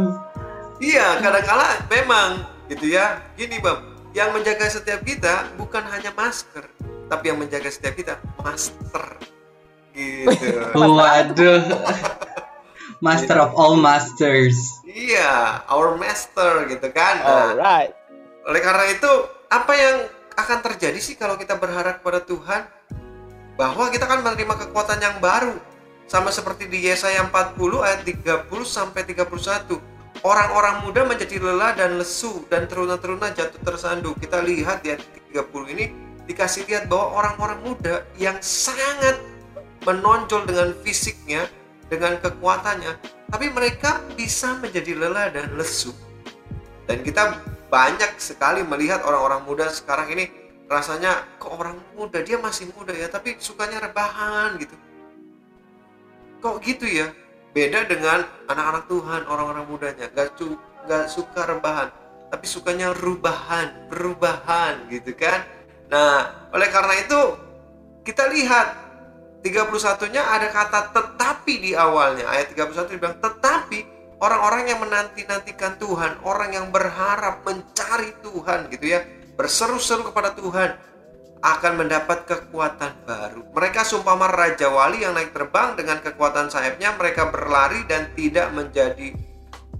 Iya, 0.79 1.07
kadang-kala 1.19 1.67
memang 1.91 2.47
gitu 2.71 2.95
ya. 2.95 3.19
Gini, 3.35 3.59
Bab, 3.59 3.83
yang 4.15 4.31
menjaga 4.31 4.71
setiap 4.71 5.03
kita 5.03 5.51
bukan 5.59 5.83
hanya 5.91 6.15
masker, 6.15 6.63
tapi 7.11 7.23
yang 7.27 7.43
menjaga 7.43 7.67
setiap 7.67 7.99
kita 7.99 8.15
master. 8.39 9.19
Gitu. 9.91 10.63
Waduh. 10.79 11.59
Master 13.03 13.37
of 13.41 13.51
all 13.57 13.75
masters. 13.75 14.79
iya, 14.85 15.63
our 15.71 15.97
master 15.97 16.69
gitu 16.69 16.87
kan. 16.93 17.17
Nah, 17.23 17.55
Alright. 17.55 18.00
Oleh 18.51 18.59
karena 18.59 18.85
itu, 18.91 19.11
apa 19.47 19.73
yang 19.79 19.97
akan 20.35 20.59
terjadi 20.59 20.99
sih 20.99 21.15
kalau 21.15 21.39
kita 21.39 21.55
berharap 21.55 22.03
kepada 22.03 22.19
Tuhan? 22.19 22.67
Bahwa 23.55 23.87
kita 23.87 24.03
akan 24.03 24.27
menerima 24.27 24.67
kekuatan 24.67 24.99
yang 24.99 25.15
baru. 25.23 25.55
Sama 26.11 26.27
seperti 26.27 26.67
di 26.67 26.83
Yesaya 26.83 27.23
40 27.31 27.55
ayat 27.79 28.03
30 28.03 28.51
sampai 28.67 29.07
31 29.07 29.79
orang-orang 30.21 30.85
muda 30.85 31.01
menjadi 31.07 31.39
lelah 31.39 31.73
dan 31.73 31.97
lesu 31.97 32.45
dan 32.51 32.67
teruna-teruna 32.67 33.33
jatuh 33.33 33.61
tersandung 33.63 34.13
kita 34.19 34.43
lihat 34.43 34.85
di 34.85 34.93
ayat 34.93 35.01
30 35.33 35.73
ini 35.73 35.85
dikasih 36.29 36.69
lihat 36.69 36.85
bahwa 36.85 37.23
orang-orang 37.23 37.59
muda 37.65 38.05
yang 38.21 38.37
sangat 38.43 39.17
menonjol 39.81 40.45
dengan 40.45 40.75
fisiknya 40.85 41.49
dengan 41.89 42.21
kekuatannya 42.21 42.93
tapi 43.31 43.47
mereka 43.49 44.03
bisa 44.13 44.59
menjadi 44.59 44.91
lelah 44.99 45.31
dan 45.31 45.55
lesu. 45.55 45.95
Dan 46.85 46.99
kita 47.07 47.39
banyak 47.71 48.19
sekali 48.19 48.67
melihat 48.67 48.99
orang-orang 49.07 49.47
muda 49.47 49.71
sekarang 49.71 50.11
ini 50.11 50.27
rasanya 50.67 51.23
kok 51.39 51.55
orang 51.55 51.79
muda 51.95 52.19
dia 52.19 52.35
masih 52.35 52.67
muda 52.75 52.91
ya 52.91 53.07
tapi 53.07 53.39
sukanya 53.39 53.79
rebahan 53.79 54.59
gitu. 54.59 54.75
Kok 56.43 56.59
gitu 56.67 56.83
ya? 56.83 57.07
Beda 57.55 57.87
dengan 57.87 58.27
anak-anak 58.51 58.91
Tuhan 58.91 59.21
orang-orang 59.27 59.65
mudanya. 59.67 60.07
Gak, 60.11 60.35
cu 60.35 60.59
gak 60.87 61.07
suka 61.07 61.47
rebahan 61.47 61.87
tapi 62.31 62.47
sukanya 62.47 62.91
rubahan 62.91 63.87
perubahan 63.87 64.91
gitu 64.91 65.15
kan? 65.15 65.47
Nah 65.87 66.47
oleh 66.51 66.67
karena 66.67 66.95
itu 66.99 67.19
kita 68.03 68.27
lihat 68.31 68.67
31-nya 69.47 70.21
ada 70.21 70.47
kata 70.51 70.91
tetapi 70.91 71.53
di 71.59 71.71
awalnya. 71.71 72.27
Ayat 72.27 72.51
31 72.51 72.99
dibilang 72.99 73.17
tetapi 73.19 73.79
orang-orang 74.21 74.69
yang 74.69 74.79
menanti-nantikan 74.79 75.81
Tuhan 75.81 76.21
orang 76.23 76.53
yang 76.53 76.69
berharap 76.69 77.41
mencari 77.41 78.13
Tuhan 78.21 78.69
gitu 78.69 78.85
ya 78.85 79.01
berseru-seru 79.35 80.13
kepada 80.13 80.37
Tuhan 80.37 80.77
akan 81.41 81.73
mendapat 81.73 82.29
kekuatan 82.29 83.01
baru. 83.01 83.41
Mereka 83.49 83.81
seumpama 83.81 84.29
raja 84.29 84.69
wali 84.69 85.01
yang 85.01 85.17
naik 85.17 85.33
terbang 85.33 85.73
dengan 85.73 85.97
kekuatan 85.97 86.53
sayapnya, 86.53 86.93
mereka 86.93 87.33
berlari 87.33 87.81
dan 87.89 88.13
tidak 88.13 88.53
menjadi 88.53 89.17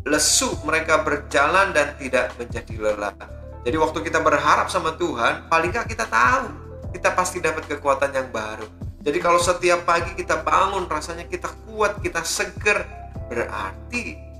lesu, 0.09 0.49
mereka 0.65 1.05
berjalan 1.05 1.69
dan 1.69 1.93
tidak 2.01 2.33
menjadi 2.41 2.73
lelah. 2.81 3.13
Jadi 3.61 3.77
waktu 3.77 3.99
kita 4.01 4.25
berharap 4.25 4.73
sama 4.73 4.97
Tuhan, 4.97 5.45
paling 5.53 5.69
nggak 5.69 5.85
kita 5.85 6.09
tahu 6.09 6.49
kita 6.97 7.13
pasti 7.13 7.37
dapat 7.37 7.69
kekuatan 7.69 8.09
yang 8.09 8.33
baru. 8.33 8.65
Jadi 9.05 9.17
kalau 9.21 9.37
setiap 9.37 9.85
pagi 9.85 10.17
kita 10.17 10.41
bangun 10.41 10.89
rasanya 10.89 11.29
kita 11.29 11.53
kuat, 11.69 12.01
kita 12.01 12.25
seger, 12.25 12.89
berarti 13.29 14.30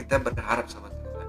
kita 0.00 0.16
berharap 0.16 0.64
sama 0.72 0.88
Tuhan. 0.88 1.28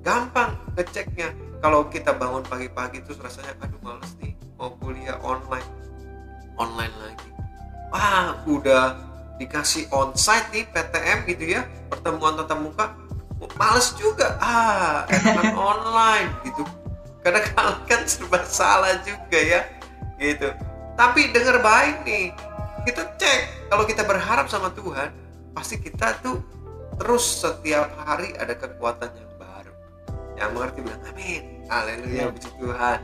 Gampang 0.00 0.56
ngeceknya. 0.72 1.28
Kalau 1.60 1.92
kita 1.92 2.16
bangun 2.16 2.40
pagi-pagi 2.48 3.04
terus 3.04 3.20
rasanya 3.20 3.52
aduh 3.60 3.76
males 3.84 4.16
nih 4.24 4.32
mau 4.56 4.72
kuliah 4.80 5.20
online. 5.20 5.68
Online 6.56 6.94
lagi. 6.96 7.28
Wah, 7.92 8.40
udah 8.48 8.96
dikasih 9.36 9.92
onsite 9.92 10.48
nih 10.52 10.64
PTM 10.72 11.28
gitu 11.28 11.44
ya, 11.60 11.68
pertemuan 11.92 12.40
tatap 12.40 12.64
muka. 12.64 12.96
Males 13.56 13.92
juga. 14.00 14.40
Ah, 14.40 15.04
enakan 15.12 15.56
online 15.76 16.28
gitu. 16.48 16.64
Kadang-kadang 17.20 17.84
kan 17.84 18.00
serba 18.08 18.40
salah 18.48 19.00
juga 19.04 19.36
ya. 19.36 19.68
Gitu. 20.16 20.48
Tapi 20.96 21.32
dengar 21.32 21.60
baik 21.60 22.04
nih. 22.08 22.32
Kita 22.88 23.04
cek 23.20 23.68
kalau 23.68 23.84
kita 23.84 24.04
berharap 24.08 24.48
sama 24.48 24.72
Tuhan, 24.72 25.12
pasti 25.52 25.76
kita 25.76 26.16
tuh 26.24 26.40
terus 27.00 27.24
setiap 27.40 27.88
hari 28.04 28.36
ada 28.36 28.52
kekuatan 28.52 29.08
yang 29.16 29.32
baru. 29.40 29.72
Yang 30.36 30.50
mengerti 30.52 30.78
bilang 30.84 31.02
amin. 31.08 31.42
Haleluya, 31.72 32.24
puji 32.28 32.50
Tuhan. 32.60 32.98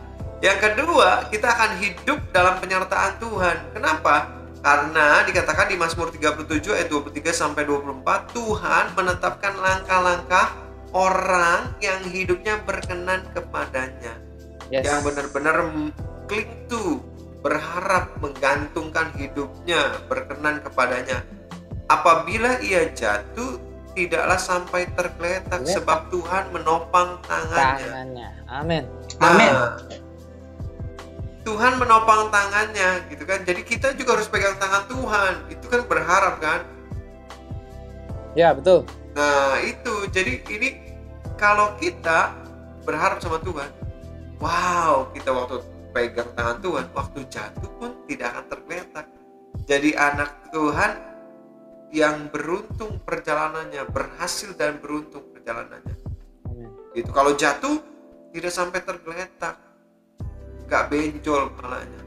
Yang 0.45 0.59
kedua, 0.69 1.09
kita 1.33 1.49
akan 1.49 1.71
hidup 1.81 2.19
dalam 2.29 2.61
penyertaan 2.61 3.17
Tuhan. 3.17 3.57
Kenapa? 3.73 4.37
Karena 4.61 5.25
dikatakan 5.25 5.73
di 5.73 5.76
Mazmur 5.81 6.12
37 6.12 6.76
ayat 6.76 6.93
23 6.93 7.33
sampai 7.33 7.65
24, 7.65 8.37
Tuhan 8.37 8.85
menetapkan 8.93 9.55
langkah-langkah 9.57 10.47
orang 10.93 11.73
yang 11.81 12.03
hidupnya 12.05 12.61
berkenan 12.69 13.25
kepadanya. 13.33 14.19
Yes. 14.69 14.85
Yang 14.85 14.99
benar-benar 15.09 15.56
klik 16.26 16.50
to, 16.67 17.00
berharap 17.41 18.11
menggantungkan 18.19 19.15
hidupnya 19.15 20.02
berkenan 20.11 20.59
kepadanya. 20.61 21.23
Apabila 21.87 22.59
ia 22.59 22.91
jatuh, 22.91 23.63
tidaklah 23.97 24.37
sampai 24.37 24.85
tergeletak 24.93 25.65
Tergeletak. 25.65 25.75
sebab 25.80 26.00
Tuhan 26.13 26.45
menopang 26.52 27.17
tangannya. 27.25 27.80
Tangannya. 27.80 28.28
Amin. 28.52 28.85
Amin. 29.25 29.52
Nah, 29.56 29.73
Tuhan 31.49 31.80
menopang 31.80 32.28
tangannya 32.28 33.09
gitu 33.09 33.25
kan. 33.25 33.41
Jadi 33.49 33.65
kita 33.65 33.97
juga 33.97 34.21
harus 34.21 34.28
pegang 34.28 34.61
tangan 34.61 34.85
Tuhan. 34.93 35.35
Itu 35.49 35.67
kan 35.73 35.89
berharap 35.89 36.37
kan. 36.45 36.61
Ya, 38.37 38.52
betul. 38.52 38.85
Nah, 39.17 39.56
itu. 39.65 40.04
Jadi 40.13 40.45
ini 40.52 40.69
kalau 41.41 41.73
kita 41.80 42.37
berharap 42.85 43.25
sama 43.25 43.41
Tuhan, 43.41 43.73
wow, 44.37 45.09
kita 45.17 45.32
waktu 45.32 45.65
pegang 45.97 46.28
tangan 46.37 46.61
Tuhan, 46.61 46.85
waktu 46.93 47.25
jatuh 47.32 47.71
pun 47.80 47.97
tidak 48.04 48.37
akan 48.37 48.45
tergeletak. 48.52 49.06
Jadi 49.65 49.97
anak 49.97 50.52
Tuhan 50.52 51.16
yang 51.95 52.29
beruntung 52.31 52.99
perjalanannya, 53.03 53.87
berhasil 53.91 54.53
dan 54.59 54.79
beruntung 54.83 55.23
perjalanannya. 55.33 55.97
Amin. 56.51 56.71
Gitu. 56.95 57.11
Kalau 57.13 57.33
jatuh 57.39 57.79
tidak 58.35 58.53
sampai 58.53 58.81
tergeletak, 58.83 59.57
nggak 60.67 60.85
benjol 60.91 61.53
kepalanya. 61.55 62.03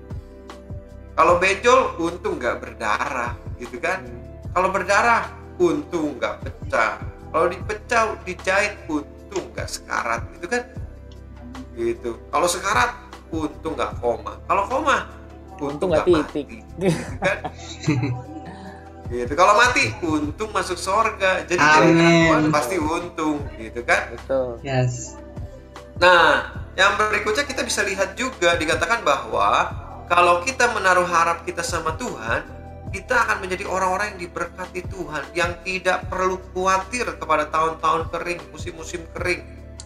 Kalau 1.15 1.35
benjol 1.39 1.79
untung 1.99 2.39
nggak 2.39 2.57
berdarah, 2.63 3.33
gitu 3.59 3.79
kan? 3.79 4.03
Kalau 4.51 4.69
berdarah 4.71 5.39
untung 5.59 6.15
nggak 6.17 6.39
pecah 6.47 6.95
kalau 7.29 7.45
dipecah 7.51 8.15
dijahit 8.23 8.73
untung 8.87 9.45
nggak 9.53 9.67
sekarat 9.67 10.23
gitu 10.39 10.47
kan 10.47 10.63
gitu 11.75 12.11
kalau 12.31 12.47
sekarat 12.47 12.91
untung 13.29 13.75
nggak 13.75 13.93
koma 13.99 14.39
kalau 14.47 14.65
koma 14.65 14.97
Untung 15.59 15.91
nggak 15.91 16.07
mati. 16.07 16.39
titik. 16.47 16.63
Gitu 16.79 17.03
kan 17.19 17.37
gitu 19.09 19.33
kalau 19.33 19.57
mati 19.57 19.89
untung 20.05 20.53
masuk 20.53 20.77
sorga 20.77 21.41
jadi 21.49 21.57
Amin. 21.57 22.53
pasti 22.53 22.77
untung 22.77 23.41
gitu 23.57 23.81
kan 23.81 24.13
Betul. 24.13 24.61
Yes. 24.61 25.17
Nah, 25.99 26.55
yang 26.79 26.95
berikutnya 26.95 27.43
kita 27.43 27.67
bisa 27.67 27.83
lihat 27.83 28.15
juga 28.15 28.55
dikatakan 28.55 29.03
bahwa 29.03 29.67
kalau 30.07 30.39
kita 30.47 30.71
menaruh 30.71 31.03
harap 31.03 31.43
kita 31.43 31.59
sama 31.59 31.99
Tuhan, 31.99 32.47
kita 32.89 33.27
akan 33.27 33.43
menjadi 33.43 33.67
orang-orang 33.67 34.15
yang 34.15 34.31
diberkati 34.31 34.81
Tuhan, 34.87 35.23
yang 35.35 35.51
tidak 35.61 36.07
perlu 36.07 36.39
khawatir 36.55 37.05
kepada 37.19 37.51
tahun-tahun 37.51 38.09
kering, 38.15 38.41
musim-musim 38.49 39.03
kering. 39.13 39.43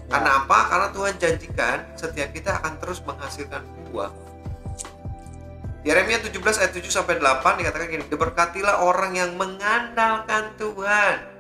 Karena 0.08 0.46
apa? 0.46 0.70
Karena 0.70 0.88
Tuhan 0.94 1.14
janjikan 1.18 1.78
setiap 1.98 2.30
kita 2.32 2.62
akan 2.62 2.78
terus 2.78 3.02
menghasilkan 3.02 3.66
buah. 3.90 4.14
Yeremia 5.84 6.24
17 6.24 6.64
ayat 6.64 6.72
7 6.72 6.88
sampai 6.88 7.20
8 7.20 7.60
dikatakan 7.60 7.92
gini, 7.92 8.08
"Diberkatilah 8.08 8.88
orang 8.88 9.20
yang 9.20 9.36
mengandalkan 9.36 10.56
Tuhan, 10.56 11.34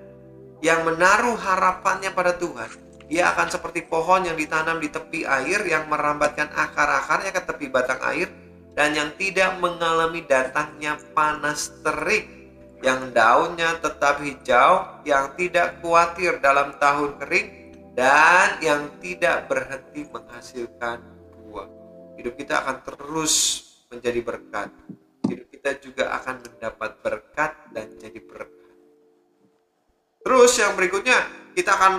yang 0.59 0.83
menaruh 0.83 1.39
harapannya 1.39 2.11
pada 2.11 2.35
Tuhan. 2.35 2.67
Ia 3.07 3.35
akan 3.35 3.47
seperti 3.51 3.87
pohon 3.87 4.27
yang 4.27 4.39
ditanam 4.39 4.83
di 4.83 4.87
tepi 4.91 5.27
air 5.27 5.63
yang 5.67 5.91
merambatkan 5.91 6.51
akar-akarnya 6.55 7.35
ke 7.35 7.41
tepi 7.43 7.67
batang 7.67 7.99
air 8.07 8.31
dan 8.75 8.91
yang 8.95 9.11
tidak 9.19 9.59
mengalami 9.63 10.23
datangnya 10.27 10.99
panas 11.15 11.71
terik, 11.83 12.27
yang 12.83 13.11
daunnya 13.15 13.79
tetap 13.79 14.19
hijau, 14.23 15.03
yang 15.07 15.35
tidak 15.39 15.79
khawatir 15.79 16.39
dalam 16.43 16.75
tahun 16.79 17.15
kering 17.21 17.47
dan 17.95 18.59
yang 18.59 18.91
tidak 18.99 19.47
berhenti 19.47 20.03
menghasilkan 20.09 20.99
buah. 21.47 21.69
Hidup 22.17 22.33
kita 22.39 22.65
akan 22.65 22.77
terus 22.87 23.62
menjadi 23.99 24.19
berkat. 24.25 24.69
Hidup 25.29 25.47
kita 25.53 25.69
juga 25.79 26.03
akan 26.17 26.35
mendapat 26.41 26.91
berkat 26.99 27.51
dan 27.71 27.87
jadi 28.01 28.19
berkat. 28.19 28.73
Terus 30.23 30.51
yang 30.57 30.73
berikutnya 30.73 31.19
kita 31.53 31.71
akan 31.77 31.93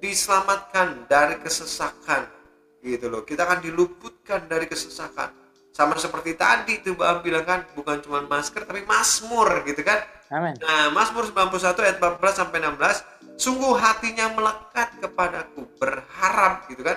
diselamatkan 0.00 1.08
dari 1.08 1.40
kesesakan 1.40 2.36
gitu 2.84 3.10
loh 3.10 3.26
kita 3.26 3.42
akan 3.42 3.58
diluputkan 3.64 4.46
dari 4.46 4.70
kesesakan 4.70 5.32
sama 5.74 5.98
seperti 5.98 6.38
tadi 6.38 6.80
tuh 6.80 6.96
Mbak 6.96 7.20
bilang 7.20 7.44
kan 7.44 7.60
bukan 7.76 8.00
cuma 8.00 8.24
masker 8.24 8.64
tapi 8.64 8.86
masmur 8.86 9.66
gitu 9.66 9.82
kan 9.82 10.00
Amin. 10.32 10.54
nah 10.62 10.94
Mazmur 10.94 11.28
91 11.28 11.84
ayat 11.84 11.96
14 12.00 12.40
sampai 12.40 12.58
16 12.62 13.36
sungguh 13.36 13.74
hatinya 13.76 14.32
melekat 14.32 14.88
kepadaku 15.02 15.68
berharap 15.76 16.64
gitu 16.70 16.80
kan 16.86 16.96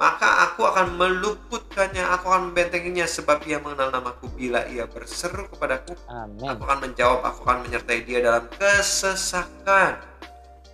maka 0.00 0.48
aku 0.48 0.64
akan 0.64 0.96
meluputkannya 0.96 2.00
aku 2.00 2.32
akan 2.32 2.42
membentenginya 2.50 3.04
sebab 3.04 3.44
ia 3.44 3.60
mengenal 3.60 3.92
namaku 3.92 4.32
bila 4.32 4.64
ia 4.64 4.88
berseru 4.88 5.44
kepadaku 5.52 5.92
Amin. 6.08 6.48
Aku 6.48 6.64
akan 6.64 6.78
menjawab, 6.88 7.20
aku 7.20 7.44
akan 7.44 7.68
menyertai 7.68 8.00
dia 8.08 8.24
dalam 8.24 8.48
kesesakan. 8.56 10.00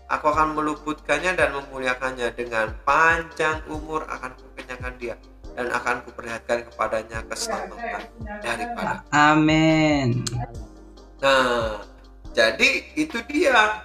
Aku 0.06 0.30
akan 0.30 0.54
meluputkannya 0.54 1.34
dan 1.34 1.50
memuliakannya 1.58 2.30
dengan 2.38 2.70
panjang 2.86 3.66
umur 3.66 4.06
akan 4.06 4.38
kukenyangkan 4.38 4.94
dia 5.02 5.18
dan 5.58 5.74
akan 5.74 6.06
kuperlihatkan 6.06 6.62
kepadanya 6.70 7.26
keselamatan 7.26 8.06
daripada. 8.38 9.02
Amin. 9.10 10.22
Nah, 11.18 11.82
jadi 12.30 12.94
itu 12.94 13.18
dia. 13.26 13.82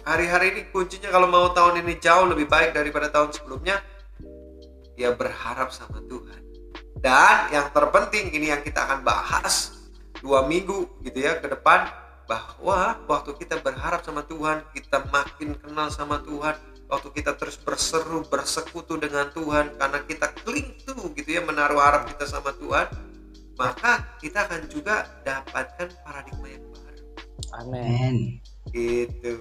Hari-hari 0.00 0.56
ini 0.56 0.62
kuncinya 0.72 1.12
kalau 1.12 1.28
mau 1.28 1.52
tahun 1.52 1.84
ini 1.84 2.00
jauh 2.00 2.24
lebih 2.24 2.48
baik 2.48 2.72
daripada 2.72 3.12
tahun 3.12 3.36
sebelumnya, 3.36 3.84
ya 5.00 5.16
berharap 5.16 5.72
sama 5.72 6.04
Tuhan. 6.04 6.40
Dan 7.00 7.48
yang 7.48 7.72
terpenting 7.72 8.28
ini 8.36 8.52
yang 8.52 8.60
kita 8.60 8.84
akan 8.84 9.00
bahas 9.00 9.80
dua 10.20 10.44
minggu 10.44 11.00
gitu 11.00 11.16
ya 11.24 11.40
ke 11.40 11.48
depan 11.48 11.88
bahwa 12.28 13.00
waktu 13.08 13.32
kita 13.40 13.58
berharap 13.64 14.04
sama 14.04 14.22
Tuhan 14.28 14.62
kita 14.76 15.08
makin 15.08 15.56
kenal 15.56 15.88
sama 15.88 16.20
Tuhan 16.22 16.54
waktu 16.86 17.08
kita 17.10 17.34
terus 17.34 17.56
berseru 17.56 18.22
bersekutu 18.28 19.00
dengan 19.00 19.32
Tuhan 19.32 19.74
karena 19.80 19.98
kita 20.04 20.30
cling 20.44 20.78
to 20.84 20.94
gitu 21.16 21.26
ya 21.26 21.42
menaruh 21.42 21.80
harap 21.80 22.06
kita 22.06 22.28
sama 22.28 22.54
Tuhan 22.54 22.86
maka 23.58 24.14
kita 24.22 24.46
akan 24.46 24.62
juga 24.70 25.08
dapatkan 25.26 25.88
paradigma 26.06 26.46
yang 26.52 26.64
baru 26.70 27.04
Amin. 27.58 27.82
Amin. 27.82 28.16
gitu 28.70 29.40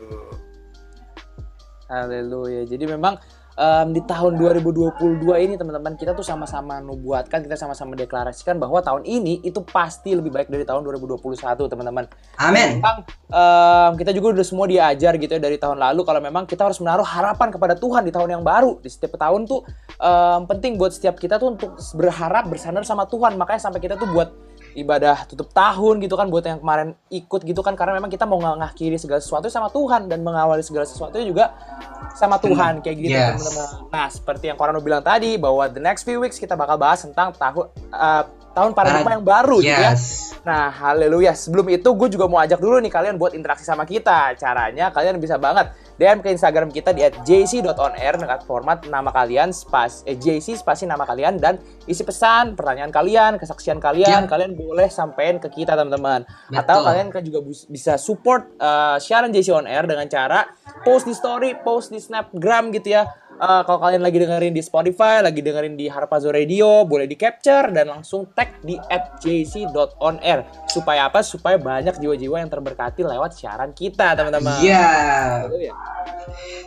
Haleluya. 1.89 2.69
Jadi 2.69 2.85
memang 2.85 3.17
em, 3.59 3.87
di 3.91 4.01
tahun 4.07 4.39
2022 4.39 5.19
ini 5.43 5.59
teman-teman 5.59 5.99
kita 5.99 6.15
tuh 6.15 6.23
sama-sama 6.23 6.79
nubuatkan, 6.79 7.43
kita 7.43 7.59
sama-sama 7.59 7.99
deklarasikan 7.99 8.55
bahwa 8.55 8.79
tahun 8.79 9.03
ini 9.03 9.43
itu 9.43 9.59
pasti 9.67 10.15
lebih 10.15 10.31
baik 10.31 10.47
dari 10.47 10.63
tahun 10.63 10.87
2021 10.87 11.19
teman-teman. 11.67 12.07
Amin. 12.39 12.79
Memang 12.79 13.03
em, 13.27 13.91
kita 13.99 14.15
juga 14.15 14.39
udah 14.39 14.45
semua 14.47 14.65
diajar 14.71 15.19
gitu 15.19 15.35
ya 15.35 15.41
dari 15.43 15.59
tahun 15.59 15.75
lalu 15.75 16.01
kalau 16.07 16.23
memang 16.23 16.47
kita 16.47 16.71
harus 16.71 16.79
menaruh 16.79 17.03
harapan 17.03 17.51
kepada 17.51 17.75
Tuhan 17.75 18.07
di 18.07 18.11
tahun 18.15 18.39
yang 18.39 18.43
baru. 18.47 18.79
Di 18.79 18.87
setiap 18.87 19.19
tahun 19.19 19.43
tuh 19.43 19.67
em, 19.99 20.47
penting 20.47 20.79
buat 20.79 20.95
setiap 20.95 21.19
kita 21.19 21.35
tuh 21.35 21.59
untuk 21.59 21.75
berharap 21.99 22.47
bersandar 22.47 22.87
sama 22.87 23.03
Tuhan. 23.11 23.35
Makanya 23.35 23.67
sampai 23.67 23.83
kita 23.83 23.99
tuh 23.99 24.07
buat 24.07 24.48
ibadah 24.71 25.25
tutup 25.25 25.49
tahun 25.49 25.97
gitu 25.99 26.13
kan 26.13 26.27
buat 26.27 26.41
yang 26.41 26.60
kemarin 26.60 26.93
ikut 27.08 27.41
gitu 27.41 27.60
kan 27.60 27.73
karena 27.73 27.95
memang 27.95 28.08
kita 28.08 28.23
mau 28.23 28.38
ngakhiri 28.38 28.95
segala 28.95 29.17
sesuatu 29.17 29.45
sama 29.45 29.67
Tuhan 29.67 30.05
dan 30.05 30.19
mengawali 30.19 30.62
segala 30.62 30.84
sesuatu 30.84 31.17
juga 31.17 31.53
sama 32.13 32.38
Tuhan 32.38 32.79
kayak 32.79 32.97
gitu 32.97 33.12
Yes. 33.12 33.39
teman-teman. 33.39 33.67
Nah, 33.89 34.08
seperti 34.08 34.43
yang 34.45 34.58
Korano 34.58 34.79
bilang 34.79 35.01
tadi 35.01 35.36
bahwa 35.36 35.65
the 35.65 35.79
next 35.79 36.03
few 36.03 36.17
weeks 36.17 36.36
kita 36.36 36.53
bakal 36.53 36.75
bahas 36.75 37.01
tentang 37.01 37.32
tahun 37.32 37.65
eh, 37.89 38.23
tahun 38.49 38.71
paradigma 38.73 39.01
Parad- 39.03 39.15
yang 39.15 39.25
baru 39.25 39.58
gitu 39.60 39.71
ya. 39.71 39.93
Yes. 39.93 40.34
Nah, 40.41 40.67
haleluya. 40.69 41.32
Sebelum 41.32 41.69
itu 41.69 41.86
gue 41.86 42.08
juga 42.10 42.25
mau 42.25 42.38
ajak 42.38 42.58
dulu 42.58 42.77
nih 42.77 42.89
kalian 42.89 43.15
buat 43.15 43.32
interaksi 43.32 43.63
sama 43.63 43.84
kita. 43.84 44.34
Caranya 44.36 44.89
kalian 44.89 45.17
bisa 45.17 45.36
banget 45.36 45.69
DM 45.99 46.23
ke 46.23 46.31
Instagram 46.31 46.71
kita 46.71 46.95
di 46.95 47.03
@jc.onair 47.03 48.15
dengan 48.15 48.39
format 48.47 48.88
nama 48.88 49.12
kalian 49.12 49.51
spas 49.51 50.07
eh, 50.07 50.15
JC 50.15 50.55
spasi 50.55 50.88
nama 50.88 51.03
kalian 51.03 51.35
dan 51.35 51.59
isi 51.91 52.07
pesan, 52.07 52.55
pertanyaan 52.55 52.88
kalian, 52.88 53.35
kesaksian 53.35 53.83
kalian, 53.83 54.23
Yap. 54.23 54.31
kalian 54.31 54.55
boleh 54.55 54.88
sampein 54.88 55.43
ke 55.43 55.51
kita 55.51 55.75
teman-teman. 55.75 56.23
Atau 56.55 56.88
kalian 56.88 57.12
kan 57.12 57.19
juga 57.19 57.43
bisa 57.67 57.99
support 57.99 58.47
uh, 58.63 58.95
siaran 58.95 59.35
JC 59.35 59.51
on 59.51 59.67
Air 59.67 59.83
dengan 59.83 60.07
cara 60.07 60.47
post 60.88 61.03
di 61.03 61.12
story, 61.12 61.59
post 61.59 61.91
di 61.91 61.99
Snapgram 61.99 62.71
gitu 62.71 62.95
ya. 62.95 63.03
Uh, 63.39 63.63
kalau 63.63 63.80
kalian 63.80 64.04
lagi 64.04 64.19
dengerin 64.19 64.52
di 64.52 64.60
Spotify, 64.60 65.23
lagi 65.23 65.39
dengerin 65.39 65.80
di 65.80 65.88
Harpazo 65.88 66.28
Radio, 66.28 66.84
boleh 66.84 67.08
di 67.08 67.15
capture 67.15 67.71
dan 67.71 67.88
langsung 67.88 68.28
tag 68.36 68.60
di 68.60 68.75
@jc.onair. 69.23 70.67
Supaya 70.67 71.08
apa? 71.08 71.23
Supaya 71.23 71.56
banyak 71.56 72.04
jiwa-jiwa 72.04 72.36
yang 72.43 72.52
terberkati 72.52 72.99
lewat 73.08 73.39
siaran 73.39 73.71
kita, 73.71 74.19
teman-teman. 74.19 74.60
Iya. 74.60 74.88
Haleluya. 75.47 75.73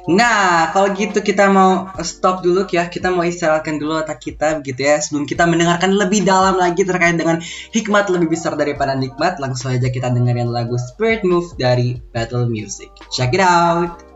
Nah, 0.08 0.72
kalau 0.72 0.96
gitu 0.96 1.20
kita 1.20 1.52
mau 1.52 1.92
stop 2.00 2.40
dulu 2.40 2.64
ya. 2.72 2.88
Kita 2.88 3.12
mau 3.12 3.22
istirahatkan 3.28 3.76
dulu 3.76 4.00
otak 4.00 4.24
kita 4.24 4.56
begitu 4.64 4.88
ya. 4.88 4.96
Sebelum 4.96 5.28
kita 5.28 5.44
mendengarkan 5.44 5.92
lebih 5.92 6.24
dalam 6.24 6.56
lagi 6.56 6.88
terkait 6.88 7.20
dengan 7.20 7.36
hikmat 7.76 8.08
lebih 8.08 8.32
besar 8.32 8.56
daripada 8.56 8.96
nikmat, 8.96 9.36
langsung 9.36 9.76
aja 9.76 9.92
kita 9.92 10.08
dengerin 10.08 10.48
lagu 10.48 10.80
Spirit 10.80 11.20
Move 11.20 11.52
dari 11.60 12.00
Battle 12.16 12.48
Music. 12.48 12.88
Check 13.12 13.36
it 13.36 13.44
out. 13.44 14.11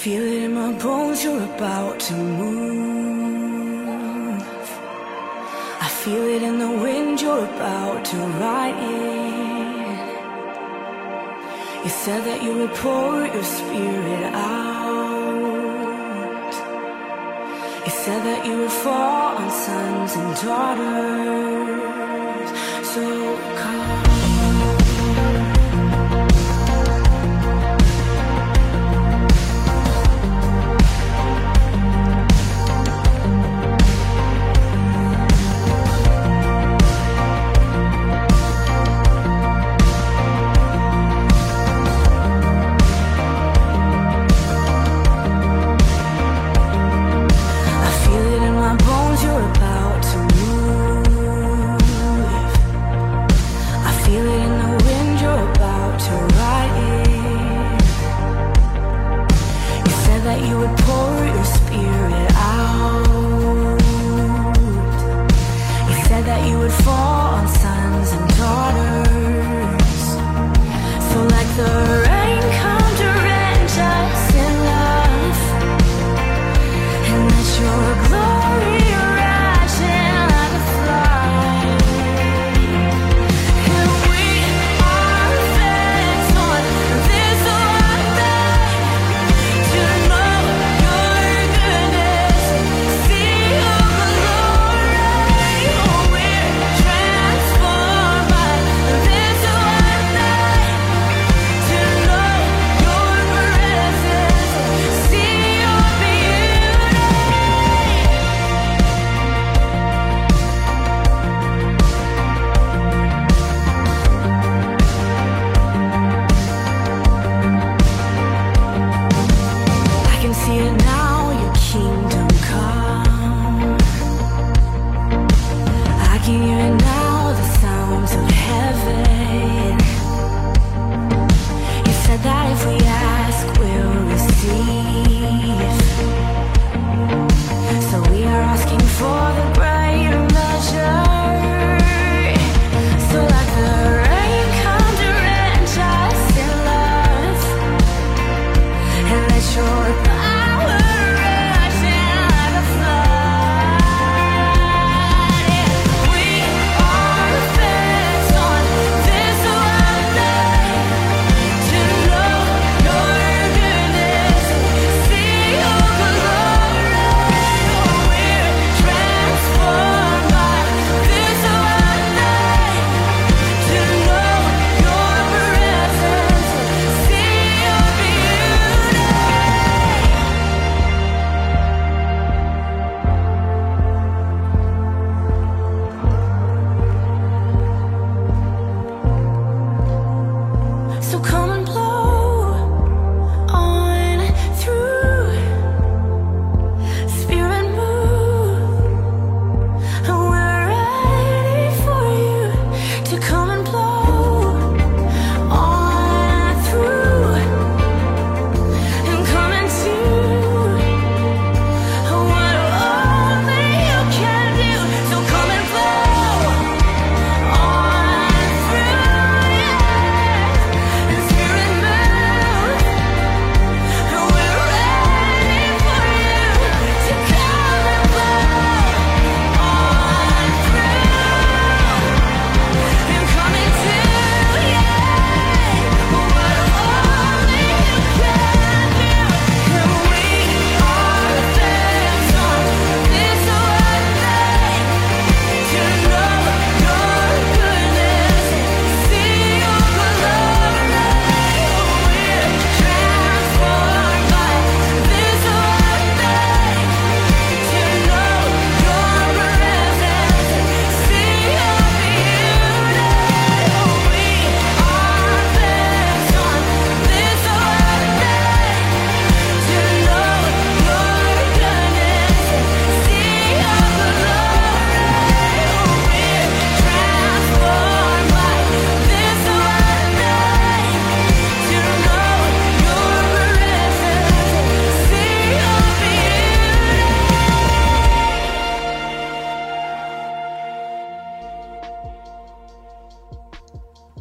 Feel 0.00 0.22
it 0.22 0.44
in 0.44 0.54
my 0.54 0.72
bones, 0.78 1.22
you're 1.22 1.44
about 1.56 2.00
to 2.00 2.14
move. 2.14 2.80
I 5.86 5.88
feel 6.02 6.24
it 6.36 6.42
in 6.42 6.58
the 6.58 6.70
wind, 6.84 7.20
you're 7.20 7.44
about 7.44 8.02
to 8.06 8.16
ride 8.16 8.78
in. 8.78 9.98
You 11.84 11.90
said 11.90 12.24
that 12.24 12.42
you 12.42 12.52
would 12.60 12.74
pour 12.76 13.26
your 13.26 13.44
spirit 13.44 14.24
out. 14.32 15.60
You 17.84 17.92
said 18.04 18.20
that 18.28 18.46
you 18.46 18.56
would 18.56 18.72
fall 18.72 19.36
on 19.36 19.50
sons 19.50 20.12
and 20.16 20.34
daughters. 20.46 21.80
So 22.94 23.02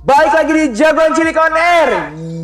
Balik 0.09 0.33
lagi 0.33 0.51
di 0.57 0.65
Jagoan 0.73 1.13
Cilik 1.13 1.37
On 1.37 1.53
Air. 1.53 1.89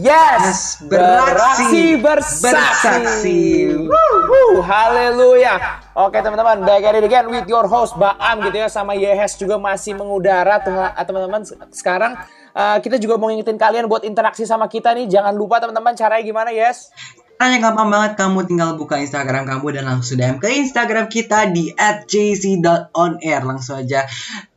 Yes, 0.06 0.78
beraksi, 0.86 1.98
bersaksi. 1.98 2.46
bersaksi. 2.46 3.42
Woo, 3.90 4.62
haleluya. 4.62 5.82
Oke 5.98 6.22
teman-teman, 6.22 6.62
back 6.62 6.86
at 6.86 6.94
it 6.94 7.10
again 7.10 7.26
with 7.26 7.50
your 7.50 7.66
host 7.66 7.98
Baam 7.98 8.46
gitu 8.46 8.62
ya 8.62 8.70
sama 8.70 8.94
Yehes 8.94 9.34
juga 9.34 9.58
masih 9.58 9.98
mengudara 9.98 10.62
Tuh- 10.62 10.94
teman-teman. 11.10 11.42
Sekarang 11.74 12.14
uh, 12.54 12.78
kita 12.86 13.02
juga 13.02 13.18
mau 13.18 13.34
ngingetin 13.34 13.58
kalian 13.58 13.90
buat 13.90 14.06
interaksi 14.06 14.46
sama 14.46 14.70
kita 14.70 14.94
nih. 14.94 15.10
Jangan 15.10 15.34
lupa 15.34 15.58
teman-teman 15.58 15.98
caranya 15.98 16.22
gimana 16.22 16.54
Yes? 16.54 16.94
Caranya 17.42 17.66
gampang 17.66 17.90
banget, 17.90 18.12
kamu 18.14 18.46
tinggal 18.46 18.70
buka 18.78 19.02
Instagram 19.02 19.50
kamu 19.50 19.74
dan 19.74 19.90
langsung 19.90 20.22
DM 20.22 20.38
ke 20.38 20.54
Instagram 20.54 21.10
kita 21.10 21.50
di 21.50 21.74
@jc.onair. 22.06 23.42
Langsung 23.42 23.82
aja 23.82 24.06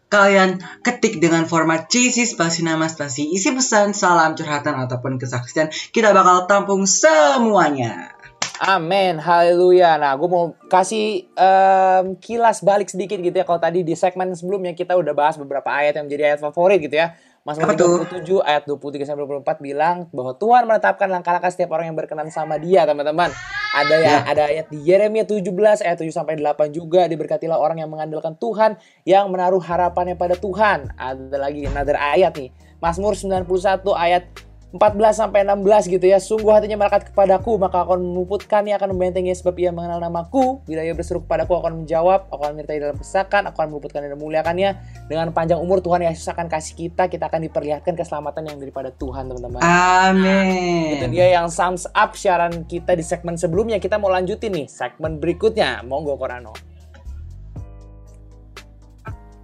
kalian 0.09 0.61
ketik 0.81 1.21
dengan 1.21 1.44
format 1.44 1.87
JC 1.92 2.25
spasi 2.25 2.64
nama 2.64 2.88
spasi 2.88 3.29
isi 3.29 3.53
pesan, 3.53 3.92
salam 3.92 4.33
curhatan 4.33 4.77
ataupun 4.88 5.21
kesaksian. 5.21 5.68
Kita 5.92 6.16
bakal 6.16 6.49
tampung 6.49 6.88
semuanya. 6.88 8.16
Amin, 8.59 9.23
haleluya. 9.23 9.94
Nah, 10.03 10.18
gue 10.18 10.27
mau 10.27 10.51
kasih 10.66 11.31
em, 11.31 12.18
kilas 12.18 12.59
balik 12.59 12.90
sedikit 12.90 13.14
gitu 13.23 13.37
ya. 13.38 13.47
Kalau 13.47 13.62
tadi 13.62 13.87
di 13.87 13.94
segmen 13.94 14.35
sebelumnya 14.35 14.75
kita 14.75 14.99
udah 14.99 15.14
bahas 15.14 15.38
beberapa 15.38 15.71
ayat 15.71 15.94
yang 15.94 16.11
menjadi 16.11 16.35
ayat 16.35 16.40
favorit 16.42 16.83
gitu 16.83 16.99
ya. 16.99 17.14
Mazmur 17.49 17.65
Apa 17.65 17.81
tuh? 17.81 18.05
37 18.29 18.45
ayat 18.45 18.69
23 18.69 19.09
sampai 19.09 19.25
24 19.25 19.65
bilang 19.65 20.05
bahwa 20.13 20.37
Tuhan 20.37 20.69
menetapkan 20.69 21.09
langkah-langkah 21.09 21.49
setiap 21.49 21.73
orang 21.73 21.89
yang 21.89 21.97
berkenan 21.97 22.29
sama 22.29 22.61
Dia, 22.61 22.85
teman-teman. 22.85 23.33
Ada 23.73 23.97
ya, 24.05 24.17
ada 24.29 24.43
ayat 24.53 24.69
di 24.69 24.85
Yeremia 24.85 25.25
17 25.25 25.49
ayat 25.81 25.97
7 25.97 26.13
sampai 26.13 26.37
8 26.37 26.69
juga 26.77 27.09
diberkatilah 27.09 27.57
orang 27.57 27.81
yang 27.81 27.89
mengandalkan 27.89 28.37
Tuhan, 28.37 28.77
yang 29.09 29.33
menaruh 29.33 29.65
harapannya 29.65 30.13
pada 30.21 30.37
Tuhan. 30.37 30.93
Ada 31.01 31.41
lagi 31.41 31.65
another 31.65 31.97
ayat 31.97 32.37
nih. 32.37 32.53
Mazmur 32.85 33.17
91 33.17 33.49
ayat 33.97 34.29
14 34.68 35.16
sampai 35.16 35.48
16 35.48 35.88
gitu 35.88 36.04
ya. 36.04 36.20
Sungguh 36.20 36.52
hatinya 36.52 36.76
melekat 36.76 37.09
kepadaku, 37.09 37.57
maka 37.57 37.88
akan 37.88 38.04
memuputkannya, 38.04 38.76
akan 38.76 38.92
membentengi 38.92 39.33
sebab 39.33 39.57
ia 39.57 39.72
mengenal 39.72 39.96
namaku. 39.96 40.61
Bila 40.68 40.85
ia 40.85 40.92
berseru 40.92 41.24
kepadaku, 41.24 41.57
aku 41.57 41.62
akan 41.64 41.74
menjawab, 41.85 42.28
aku 42.28 42.40
akan 42.44 42.52
menyertai 42.61 42.76
dalam 42.85 42.96
pesakan, 43.00 43.48
aku 43.48 43.57
akan 43.64 43.68
meluputkan 43.72 44.04
dan 44.04 44.12
memuliakannya. 44.20 44.70
Dengan 45.09 45.33
panjang 45.33 45.57
umur 45.57 45.81
Tuhan 45.81 46.04
Yesus 46.04 46.28
akan 46.28 46.52
kasih 46.52 46.76
kita, 46.76 47.09
kita 47.09 47.33
akan 47.33 47.48
diperlihatkan 47.48 47.96
keselamatan 47.96 48.44
yang 48.44 48.61
daripada 48.61 48.92
Tuhan, 48.92 49.33
teman-teman. 49.33 49.64
Amin. 49.64 51.00
Itu 51.00 51.07
dia 51.16 51.33
yang 51.33 51.48
sums 51.48 51.88
up 51.88 52.12
siaran 52.12 52.68
kita 52.68 52.92
di 52.92 53.00
segmen 53.00 53.40
sebelumnya. 53.40 53.81
Kita 53.81 53.96
mau 53.96 54.12
lanjutin 54.12 54.52
nih 54.52 54.68
segmen 54.68 55.16
berikutnya. 55.16 55.81
Monggo 55.88 56.20
Korano. 56.20 56.52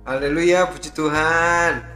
Haleluya, 0.04 0.68
puji 0.68 0.92
Tuhan. 0.92 1.93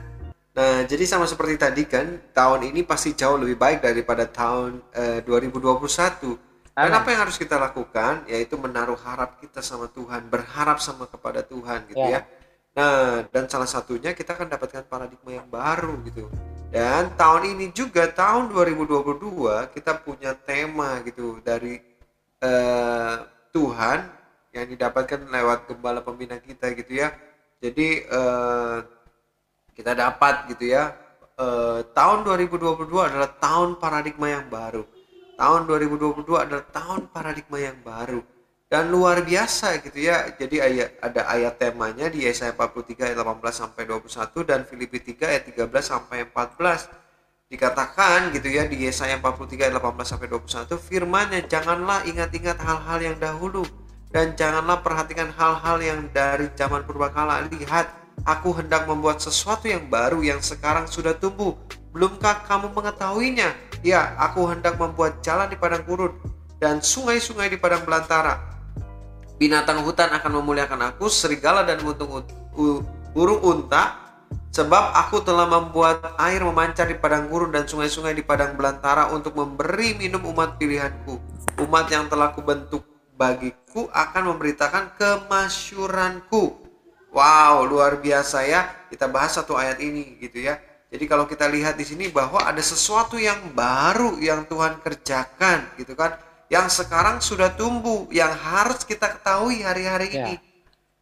Nah, 0.59 0.83
jadi 0.91 1.07
sama 1.07 1.23
seperti 1.31 1.55
tadi 1.55 1.87
kan, 1.87 2.19
tahun 2.35 2.67
ini 2.75 2.83
pasti 2.83 3.15
jauh 3.15 3.39
lebih 3.39 3.55
baik 3.55 3.79
daripada 3.79 4.27
tahun 4.27 4.83
eh, 4.91 5.23
2021. 5.23 6.35
Dan 6.75 6.95
apa 6.95 7.15
yang 7.15 7.21
harus 7.27 7.39
kita 7.39 7.55
lakukan? 7.63 8.27
Yaitu 8.27 8.59
menaruh 8.59 8.99
harap 8.99 9.39
kita 9.39 9.63
sama 9.63 9.87
Tuhan, 9.87 10.27
berharap 10.27 10.83
sama 10.83 11.07
kepada 11.07 11.47
Tuhan 11.47 11.87
gitu 11.87 12.03
Ya. 12.03 12.11
ya. 12.11 12.21
Nah, 12.75 13.27
dan 13.31 13.47
salah 13.47 13.71
satunya 13.71 14.15
kita 14.19 14.35
akan 14.35 14.51
dapatkan 14.51 14.87
paradigma 14.91 15.31
yang 15.31 15.47
baru 15.47 15.95
gitu. 16.07 16.27
Dan 16.75 17.15
tahun 17.15 17.55
ini 17.55 17.71
juga 17.71 18.11
tahun 18.11 18.51
2022 18.51 19.71
kita 19.75 20.03
punya 20.03 20.35
tema 20.35 20.99
gitu 21.07 21.39
dari 21.39 21.79
eh, 22.43 23.17
Tuhan 23.55 23.99
yang 24.55 24.67
didapatkan 24.75 25.23
lewat 25.23 25.71
gembala 25.71 26.03
pembina 26.03 26.35
kita 26.43 26.75
gitu 26.75 26.99
ya. 26.99 27.15
Jadi 27.59 28.07
eh, 28.07 28.79
kita 29.79 29.95
dapat 29.95 30.51
gitu 30.51 30.75
ya. 30.75 30.91
Eh, 31.39 31.87
tahun 31.95 32.27
2022 32.27 32.99
adalah 32.99 33.31
tahun 33.39 33.79
paradigma 33.79 34.27
yang 34.27 34.51
baru. 34.51 34.83
Tahun 35.39 35.61
2022 35.71 36.35
adalah 36.35 36.67
tahun 36.67 37.07
paradigma 37.15 37.63
yang 37.63 37.79
baru. 37.87 38.19
Dan 38.67 38.91
luar 38.91 39.23
biasa 39.23 39.79
gitu 39.87 40.03
ya. 40.03 40.35
Jadi 40.35 40.59
ayat 40.59 40.99
ada 40.99 41.31
ayat 41.31 41.55
temanya 41.63 42.11
di 42.11 42.27
Yesaya 42.27 42.53
43 42.59 43.15
ayat 43.15 43.23
18 43.23 43.55
sampai 43.55 43.83
21 43.87 44.43
dan 44.43 44.67
Filipi 44.67 44.99
3 44.99 45.31
ayat 45.31 45.43
13 45.47 45.71
sampai 45.79 46.27
14 46.27 46.91
dikatakan 47.49 48.29
gitu 48.37 48.53
ya 48.53 48.69
di 48.69 48.85
Yesaya 48.85 49.17
43 49.17 49.73
ayat 49.73 49.75
18 49.81 50.05
sampai 50.05 50.29
21 50.29 50.69
firmannya 50.77 51.41
janganlah 51.49 52.05
ingat-ingat 52.05 52.61
hal-hal 52.61 53.01
yang 53.01 53.17
dahulu 53.17 53.65
dan 54.13 54.37
janganlah 54.37 54.85
perhatikan 54.85 55.33
hal-hal 55.33 55.81
yang 55.81 56.13
dari 56.13 56.53
zaman 56.53 56.85
purbakala 56.85 57.41
lihat 57.49 57.89
aku 58.25 58.57
hendak 58.57 58.89
membuat 58.89 59.23
sesuatu 59.23 59.69
yang 59.69 59.87
baru 59.87 60.25
yang 60.25 60.41
sekarang 60.43 60.89
sudah 60.89 61.15
tumbuh. 61.15 61.55
Belumkah 61.95 62.47
kamu 62.47 62.73
mengetahuinya? 62.73 63.55
Ya 63.87 64.15
aku 64.19 64.49
hendak 64.51 64.79
membuat 64.79 65.23
jalan 65.23 65.47
di 65.47 65.57
padang 65.59 65.87
gurun 65.87 66.15
dan 66.59 66.83
sungai-sungai 66.83 67.51
di 67.51 67.59
padang 67.59 67.87
belantara. 67.87 68.59
Binatang 69.39 69.87
hutan 69.87 70.11
akan 70.11 70.43
memuliakan 70.43 70.95
aku 70.95 71.07
serigala 71.07 71.63
dan 71.63 71.79
buntung 71.79 72.11
ut- 72.11 72.35
u- 72.59 72.83
burung 73.15 73.39
unta 73.39 73.95
sebab 74.51 74.99
aku 74.99 75.23
telah 75.23 75.47
membuat 75.47 76.19
air 76.19 76.43
memancar 76.43 76.91
di 76.91 76.99
padang 76.99 77.31
gurun 77.31 77.55
dan 77.55 77.71
sungai-sungai 77.71 78.19
di 78.19 78.27
padang 78.27 78.59
belantara 78.59 79.15
untuk 79.15 79.39
memberi 79.39 79.95
minum 79.95 80.27
umat 80.35 80.59
pilihanku. 80.59 81.23
Umat 81.63 81.87
yang 81.91 82.11
telah 82.11 82.35
kubentuk 82.35 82.83
bagiku 83.15 83.91
akan 83.91 84.35
memberitakan 84.35 84.95
kemasyuranku 84.99 86.68
wow 87.13 87.65
luar 87.65 87.99
biasa 88.01 88.45
ya. 88.47 88.61
Kita 88.93 89.07
bahas 89.11 89.37
satu 89.37 89.55
ayat 89.59 89.79
ini 89.81 90.17
gitu 90.23 90.41
ya. 90.45 90.57
Jadi 90.89 91.05
kalau 91.05 91.29
kita 91.29 91.45
lihat 91.53 91.77
di 91.77 91.85
sini 91.85 92.09
bahwa 92.09 92.41
ada 92.41 92.61
sesuatu 92.65 93.21
yang 93.21 93.53
baru 93.53 94.17
yang 94.21 94.49
Tuhan 94.49 94.81
kerjakan 94.81 95.77
gitu 95.77 95.93
kan. 95.93 96.17
Yang 96.49 96.81
sekarang 96.85 97.21
sudah 97.21 97.53
tumbuh 97.53 98.09
yang 98.09 98.33
harus 98.33 98.81
kita 98.89 99.21
ketahui 99.21 99.61
hari-hari 99.61 100.09
Ya. 100.17 100.25
ini. 100.33 100.35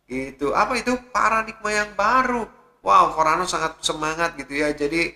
Itu 0.06 0.54
apa 0.54 0.74
itu? 0.78 0.94
Paradigma 1.14 1.70
yang 1.70 1.90
baru. 1.94 2.46
Wow 2.82 3.14
Korano 3.14 3.46
sangat 3.46 3.78
semangat 3.82 4.34
gitu 4.38 4.54
ya. 4.58 4.70
Jadi 4.74 5.14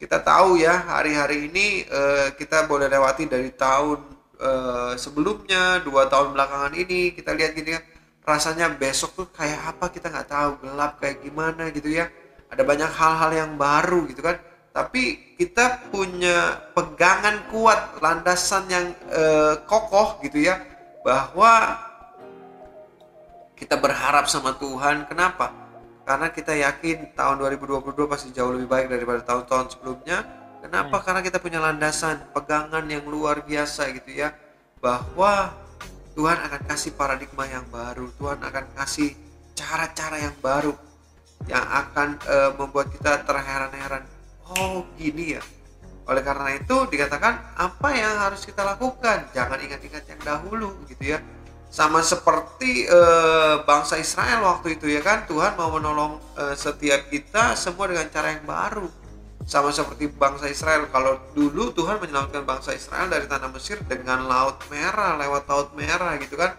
kita 0.00 0.22
tahu 0.22 0.58
ya 0.58 0.74
hari-hari 0.90 1.50
ini 1.50 1.66
eh, 1.86 2.28
kita 2.38 2.64
boleh 2.70 2.86
lewati 2.90 3.26
dari 3.30 3.50
tahun 3.54 3.98
eh, 4.40 4.92
sebelumnya 4.98 5.82
dua 5.86 6.06
tahun 6.10 6.34
belakangan 6.34 6.74
ini. 6.74 7.14
Kita 7.14 7.30
lihat 7.34 7.52
gitu 7.58 7.78
ya 7.78 7.80
rasanya 8.24 8.70
besok 8.74 9.16
tuh 9.16 9.26
kayak 9.32 9.76
apa 9.76 9.90
kita 9.90 10.12
nggak 10.12 10.28
tahu 10.28 10.50
gelap 10.62 11.00
kayak 11.00 11.24
gimana 11.24 11.72
gitu 11.72 11.88
ya 11.88 12.06
ada 12.50 12.62
banyak 12.62 12.90
hal-hal 12.90 13.30
yang 13.32 13.50
baru 13.56 14.06
gitu 14.10 14.20
kan 14.22 14.36
tapi 14.70 15.34
kita 15.34 15.90
punya 15.90 16.70
pegangan 16.76 17.50
kuat 17.50 17.98
landasan 17.98 18.70
yang 18.70 18.86
eh, 19.10 19.54
kokoh 19.66 20.22
gitu 20.22 20.46
ya 20.46 20.62
bahwa 21.02 21.80
kita 23.60 23.76
berharap 23.76 24.24
sama 24.24 24.56
Tuhan. 24.56 25.04
Kenapa? 25.04 25.52
Karena 26.08 26.32
kita 26.32 26.56
yakin 26.56 27.12
tahun 27.12 27.44
2022 27.44 28.08
pasti 28.08 28.32
jauh 28.32 28.56
lebih 28.56 28.72
baik 28.72 28.88
daripada 28.88 29.20
tahun-tahun 29.20 29.76
sebelumnya. 29.76 30.24
Kenapa? 30.64 31.04
Karena 31.04 31.20
kita 31.20 31.36
punya 31.36 31.60
landasan, 31.60 32.32
pegangan 32.32 32.88
yang 32.88 33.04
luar 33.04 33.44
biasa 33.44 33.92
gitu 33.92 34.16
ya. 34.16 34.32
Bahwa 34.80 35.52
Tuhan 36.14 36.38
akan 36.46 36.62
kasih 36.66 36.92
paradigma 36.98 37.46
yang 37.46 37.64
baru. 37.70 38.10
Tuhan 38.18 38.38
akan 38.42 38.64
kasih 38.76 39.14
cara-cara 39.54 40.18
yang 40.18 40.36
baru 40.42 40.74
yang 41.48 41.64
akan 41.64 42.20
eh, 42.28 42.50
membuat 42.58 42.92
kita 42.92 43.24
terheran-heran. 43.24 44.04
Oh, 44.50 44.84
gini 44.98 45.38
ya. 45.38 45.42
Oleh 46.10 46.26
karena 46.26 46.58
itu 46.58 46.76
dikatakan 46.90 47.54
apa 47.54 47.88
yang 47.94 48.18
harus 48.18 48.42
kita 48.42 48.66
lakukan? 48.66 49.30
Jangan 49.30 49.58
ingat-ingat 49.62 50.04
yang 50.10 50.20
dahulu 50.20 50.74
gitu 50.90 51.14
ya 51.16 51.18
sama 51.70 52.02
seperti 52.02 52.90
eh, 52.90 53.54
bangsa 53.62 53.94
Israel 53.94 54.42
waktu 54.42 54.74
itu 54.74 54.90
ya 54.90 55.06
kan 55.06 55.22
Tuhan 55.30 55.54
mau 55.54 55.70
menolong 55.70 56.18
eh, 56.34 56.58
setiap 56.58 57.06
kita 57.06 57.54
semua 57.54 57.86
dengan 57.86 58.10
cara 58.10 58.34
yang 58.34 58.42
baru 58.42 58.90
sama 59.48 59.72
seperti 59.72 60.12
bangsa 60.12 60.46
Israel 60.52 60.88
kalau 60.92 61.16
dulu 61.32 61.72
Tuhan 61.72 61.96
menyelamatkan 61.96 62.44
bangsa 62.44 62.76
Israel 62.76 63.08
dari 63.08 63.24
tanah 63.24 63.48
Mesir 63.48 63.80
dengan 63.88 64.28
laut 64.28 64.60
merah 64.68 65.16
lewat 65.16 65.48
laut 65.48 65.70
merah 65.72 66.16
gitu 66.20 66.36
kan. 66.36 66.56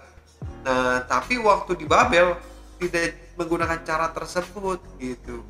Nah 0.65 1.05
tapi 1.05 1.37
waktu 1.37 1.77
di 1.77 1.85
Babel 1.85 2.33
tidak 2.81 3.37
menggunakan 3.37 3.79
cara 3.85 4.09
tersebut 4.09 4.81
gitu. 4.97 5.45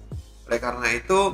Oleh 0.48 0.60
karena 0.60 0.88
itu 0.92 1.32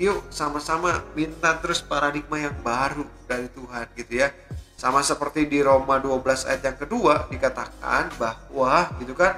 yuk 0.00 0.26
sama-sama 0.32 0.98
minta 1.14 1.54
terus 1.62 1.78
paradigma 1.84 2.40
yang 2.40 2.56
baru 2.66 3.06
dari 3.30 3.46
Tuhan 3.54 3.86
gitu 3.94 4.26
ya. 4.26 4.34
Sama 4.74 5.04
seperti 5.04 5.44
di 5.44 5.60
Roma 5.60 6.00
12 6.00 6.48
ayat 6.48 6.62
yang 6.64 6.78
kedua 6.80 7.28
dikatakan 7.28 8.10
bahwa 8.16 8.88
gitu 8.98 9.12
kan 9.12 9.36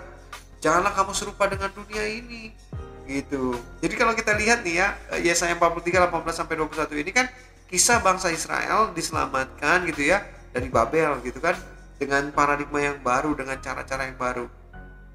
janganlah 0.63 0.95
kamu 0.95 1.13
serupa 1.13 1.51
dengan 1.51 1.69
dunia 1.75 2.07
ini 2.07 2.55
gitu. 3.07 3.57
Jadi 3.83 3.95
kalau 3.99 4.13
kita 4.15 4.37
lihat 4.39 4.63
nih 4.63 4.83
ya 4.83 4.89
Yesaya 5.21 5.55
43 5.59 6.11
18 6.11 6.33
sampai 6.33 6.55
21 6.59 7.03
ini 7.03 7.11
kan 7.11 7.27
kisah 7.67 8.05
bangsa 8.05 8.29
Israel 8.29 8.93
diselamatkan 8.93 9.89
gitu 9.89 10.07
ya 10.13 10.23
dari 10.53 10.69
Babel 10.69 11.19
gitu 11.25 11.41
kan 11.41 11.57
dengan 11.97 12.31
paradigma 12.35 12.83
yang 12.83 12.99
baru 13.01 13.33
dengan 13.33 13.59
cara-cara 13.63 14.07
yang 14.07 14.19
baru. 14.19 14.47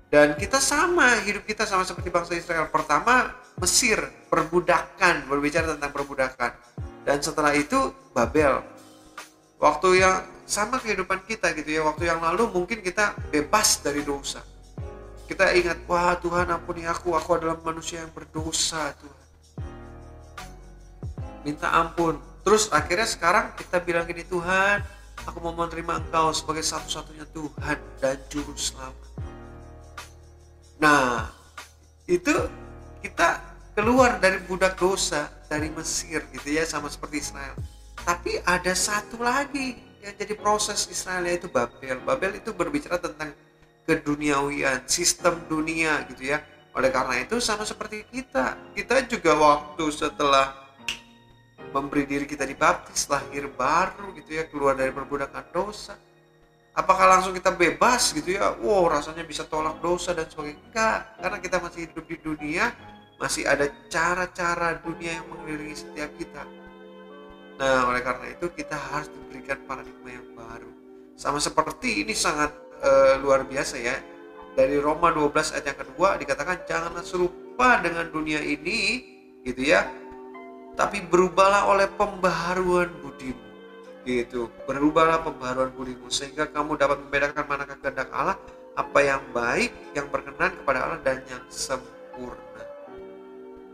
Dan 0.08 0.40
kita 0.40 0.64
sama, 0.64 1.20
hidup 1.28 1.44
kita 1.44 1.68
sama 1.68 1.84
seperti 1.84 2.08
bangsa 2.08 2.32
Israel. 2.32 2.72
Pertama 2.72 3.36
Mesir, 3.60 4.00
perbudakan, 4.32 5.28
berbicara 5.28 5.76
tentang 5.76 5.92
perbudakan. 5.92 6.56
Dan 7.04 7.20
setelah 7.20 7.52
itu 7.52 7.92
Babel, 8.16 8.64
waktu 9.60 10.00
yang 10.00 10.24
sama 10.48 10.80
kehidupan 10.80 11.28
kita 11.28 11.52
gitu 11.60 11.76
ya 11.76 11.82
waktu 11.84 12.08
yang 12.08 12.24
lalu 12.24 12.48
mungkin 12.48 12.80
kita 12.80 13.12
bebas 13.28 13.84
dari 13.84 14.00
dosa 14.00 14.40
kita 15.28 15.52
ingat 15.54 15.84
wah 15.86 16.16
Tuhan 16.16 16.48
ampuni 16.48 16.88
aku. 16.88 17.14
Aku 17.14 17.36
adalah 17.36 17.60
manusia 17.60 18.00
yang 18.02 18.12
berdosa 18.16 18.96
Tuhan. 18.96 19.26
Minta 21.44 21.68
ampun. 21.76 22.18
Terus 22.48 22.72
akhirnya 22.72 23.04
sekarang 23.04 23.52
kita 23.60 23.84
bilang 23.84 24.08
gini 24.08 24.24
Tuhan 24.24 24.80
aku 25.28 25.44
mau 25.44 25.52
menerima 25.52 26.08
engkau 26.08 26.32
sebagai 26.32 26.64
satu-satunya 26.64 27.28
Tuhan 27.36 27.78
dan 28.00 28.16
juru 28.32 28.56
selamat. 28.56 29.08
Nah 30.80 31.28
itu 32.08 32.32
kita 33.04 33.44
keluar 33.76 34.24
dari 34.24 34.40
budak 34.48 34.80
dosa 34.80 35.28
dari 35.52 35.68
Mesir 35.76 36.24
gitu 36.32 36.48
ya 36.48 36.64
sama 36.64 36.88
seperti 36.88 37.20
Israel. 37.20 37.56
Tapi 38.08 38.40
ada 38.48 38.72
satu 38.72 39.20
lagi 39.20 39.76
yang 40.00 40.16
jadi 40.16 40.40
proses 40.40 40.88
Israel 40.88 41.28
yaitu 41.28 41.52
Babel. 41.52 42.00
Babel 42.08 42.40
itu 42.40 42.56
berbicara 42.56 42.96
tentang 42.96 43.36
keduniawian, 43.88 44.84
sistem 44.86 45.40
dunia 45.48 46.04
gitu 46.12 46.36
ya. 46.36 46.44
Oleh 46.76 46.92
karena 46.92 47.24
itu 47.24 47.40
sama 47.40 47.64
seperti 47.64 48.04
kita. 48.12 48.60
Kita 48.76 49.08
juga 49.08 49.34
waktu 49.40 49.88
setelah 49.90 50.68
memberi 51.72 52.04
diri 52.04 52.26
kita 52.28 52.44
dibaptis, 52.44 53.08
lahir 53.08 53.48
baru 53.48 54.12
gitu 54.20 54.36
ya, 54.36 54.44
keluar 54.52 54.76
dari 54.76 54.92
perbudakan 54.92 55.48
dosa. 55.56 55.96
Apakah 56.78 57.18
langsung 57.18 57.34
kita 57.34 57.56
bebas 57.56 58.14
gitu 58.14 58.38
ya? 58.38 58.54
Wow, 58.62 58.92
rasanya 58.92 59.26
bisa 59.26 59.48
tolak 59.48 59.82
dosa 59.82 60.14
dan 60.14 60.30
sebagainya. 60.30 60.62
Enggak, 60.70 61.00
karena 61.18 61.38
kita 61.42 61.58
masih 61.58 61.80
hidup 61.90 62.06
di 62.06 62.18
dunia, 62.22 62.70
masih 63.18 63.50
ada 63.50 63.66
cara-cara 63.90 64.78
dunia 64.84 65.18
yang 65.18 65.26
mengelilingi 65.34 65.74
setiap 65.74 66.14
kita 66.22 66.46
Nah, 67.58 67.90
oleh 67.90 68.06
karena 68.06 68.26
itu 68.30 68.46
kita 68.54 68.78
harus 68.78 69.10
diberikan 69.10 69.58
paradigma 69.66 70.14
yang 70.14 70.28
baru. 70.38 70.70
Sama 71.18 71.42
seperti 71.42 72.06
ini 72.06 72.14
sangat 72.14 72.54
eh, 72.82 73.14
luar 73.22 73.46
biasa 73.46 73.76
ya. 73.80 73.96
Dari 74.58 74.82
Roma 74.82 75.14
12 75.14 75.54
ayat 75.54 75.66
yang 75.70 75.80
kedua 75.86 76.18
dikatakan 76.18 76.66
janganlah 76.66 77.06
serupa 77.06 77.78
dengan 77.82 78.10
dunia 78.10 78.42
ini 78.42 79.06
gitu 79.46 79.62
ya. 79.62 79.86
Tapi 80.78 81.06
berubahlah 81.06 81.70
oleh 81.70 81.90
pembaharuan 81.94 82.90
budimu. 83.02 83.46
Gitu. 84.06 84.50
Berubahlah 84.66 85.22
pembaharuan 85.22 85.74
budimu 85.74 86.10
sehingga 86.10 86.50
kamu 86.50 86.78
dapat 86.78 87.02
membedakan 87.06 87.46
manakah 87.46 87.78
kehendak 87.82 88.10
Allah, 88.14 88.38
apa 88.78 89.00
yang 89.02 89.22
baik, 89.34 89.74
yang 89.98 90.10
berkenan 90.10 90.54
kepada 90.64 90.86
Allah 90.86 91.00
dan 91.02 91.22
yang 91.30 91.44
sempurna. 91.50 92.64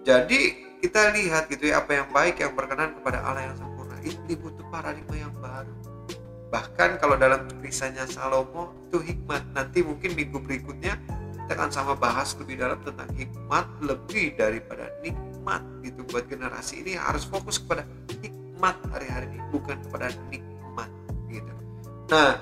Jadi 0.04 0.42
kita 0.84 1.16
lihat 1.16 1.48
gitu 1.48 1.72
ya 1.72 1.80
apa 1.80 1.96
yang 1.96 2.12
baik 2.12 2.44
yang 2.44 2.52
berkenan 2.60 2.92
kepada 3.00 3.24
Allah 3.24 3.52
yang 3.52 3.56
sempurna. 3.56 3.96
Ini 4.04 4.36
butuh 4.36 4.68
paradigma 4.68 5.16
yang 5.16 5.32
baru. 5.39 5.93
Bahkan 6.54 7.02
kalau 7.02 7.18
dalam 7.18 7.50
tulisannya 7.50 8.06
Salomo 8.06 8.78
itu 8.86 9.02
hikmat. 9.02 9.42
Nanti 9.58 9.82
mungkin 9.82 10.13
minggu 10.13 10.38
berikutnya 10.38 11.02
kita 11.44 11.58
akan 11.58 11.74
sama 11.74 11.94
bahas 11.98 12.38
lebih 12.38 12.62
dalam 12.62 12.78
tentang 12.86 13.10
hikmat 13.18 13.66
lebih 13.82 14.38
daripada 14.38 14.94
nikmat 15.02 15.66
gitu 15.82 16.06
buat 16.13 16.30
generasi 16.30 16.86
ini 16.86 16.94
harus 16.96 17.26
fokus 17.26 17.58
kepada 17.58 17.84
hikmat 18.22 18.78
hari-hari 18.94 19.34
ini 19.34 19.42
bukan 19.50 19.82
kepada 19.82 20.13
nikmat 20.30 20.88
gitu. 21.28 21.52
Nah, 22.13 22.38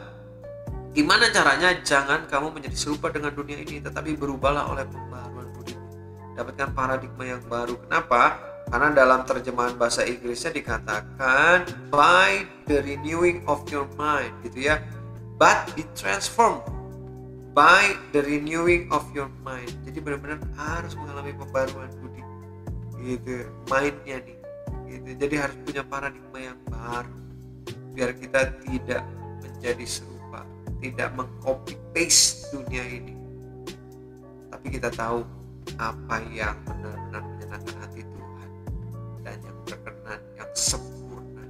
gimana 0.92 1.32
caranya 1.32 1.72
jangan 1.82 2.28
kamu 2.28 2.52
menjadi 2.52 2.78
serupa 2.78 3.10
dengan 3.10 3.32
dunia 3.32 3.58
ini 3.64 3.80
tetapi 3.80 4.14
berubahlah 4.20 4.70
oleh 4.70 4.84
pembaharuan 4.92 5.50
budimu 5.56 5.88
dapatkan 6.36 6.70
paradigma 6.76 7.24
yang 7.26 7.42
baru 7.48 7.80
kenapa 7.88 8.51
karena 8.72 8.88
dalam 8.96 9.28
terjemahan 9.28 9.76
bahasa 9.76 10.08
Inggrisnya 10.08 10.56
dikatakan 10.56 11.68
by 11.92 12.48
the 12.72 12.80
renewing 12.80 13.44
of 13.52 13.68
your 13.68 13.84
mind 14.00 14.32
gitu 14.48 14.72
ya. 14.72 14.80
But 15.36 15.76
be 15.76 15.84
transformed 15.92 16.64
by 17.52 18.00
the 18.16 18.24
renewing 18.24 18.88
of 18.96 19.04
your 19.12 19.28
mind. 19.44 19.76
Jadi 19.84 20.00
benar-benar 20.00 20.40
harus 20.56 20.96
mengalami 20.96 21.36
pembaruan 21.36 21.92
budi 22.00 22.24
gitu 23.04 23.44
mindnya 23.68 24.24
nih 24.24 24.38
gitu. 24.88 25.10
Jadi 25.20 25.36
harus 25.36 25.58
punya 25.68 25.84
paradigma 25.84 26.40
yang 26.40 26.60
baru 26.72 27.12
biar 27.92 28.16
kita 28.16 28.56
tidak 28.64 29.04
menjadi 29.44 29.84
serupa 29.84 30.48
tidak 30.80 31.12
mengcopy 31.12 31.76
paste 31.92 32.56
dunia 32.56 32.88
ini. 32.88 33.20
Tapi 34.48 34.68
kita 34.72 34.88
tahu 34.96 35.28
apa 35.76 36.24
yang 36.32 36.56
benar-benar 36.64 37.24
menyenangkan 37.36 37.76
hati 37.84 37.91
sempurna. 40.56 41.46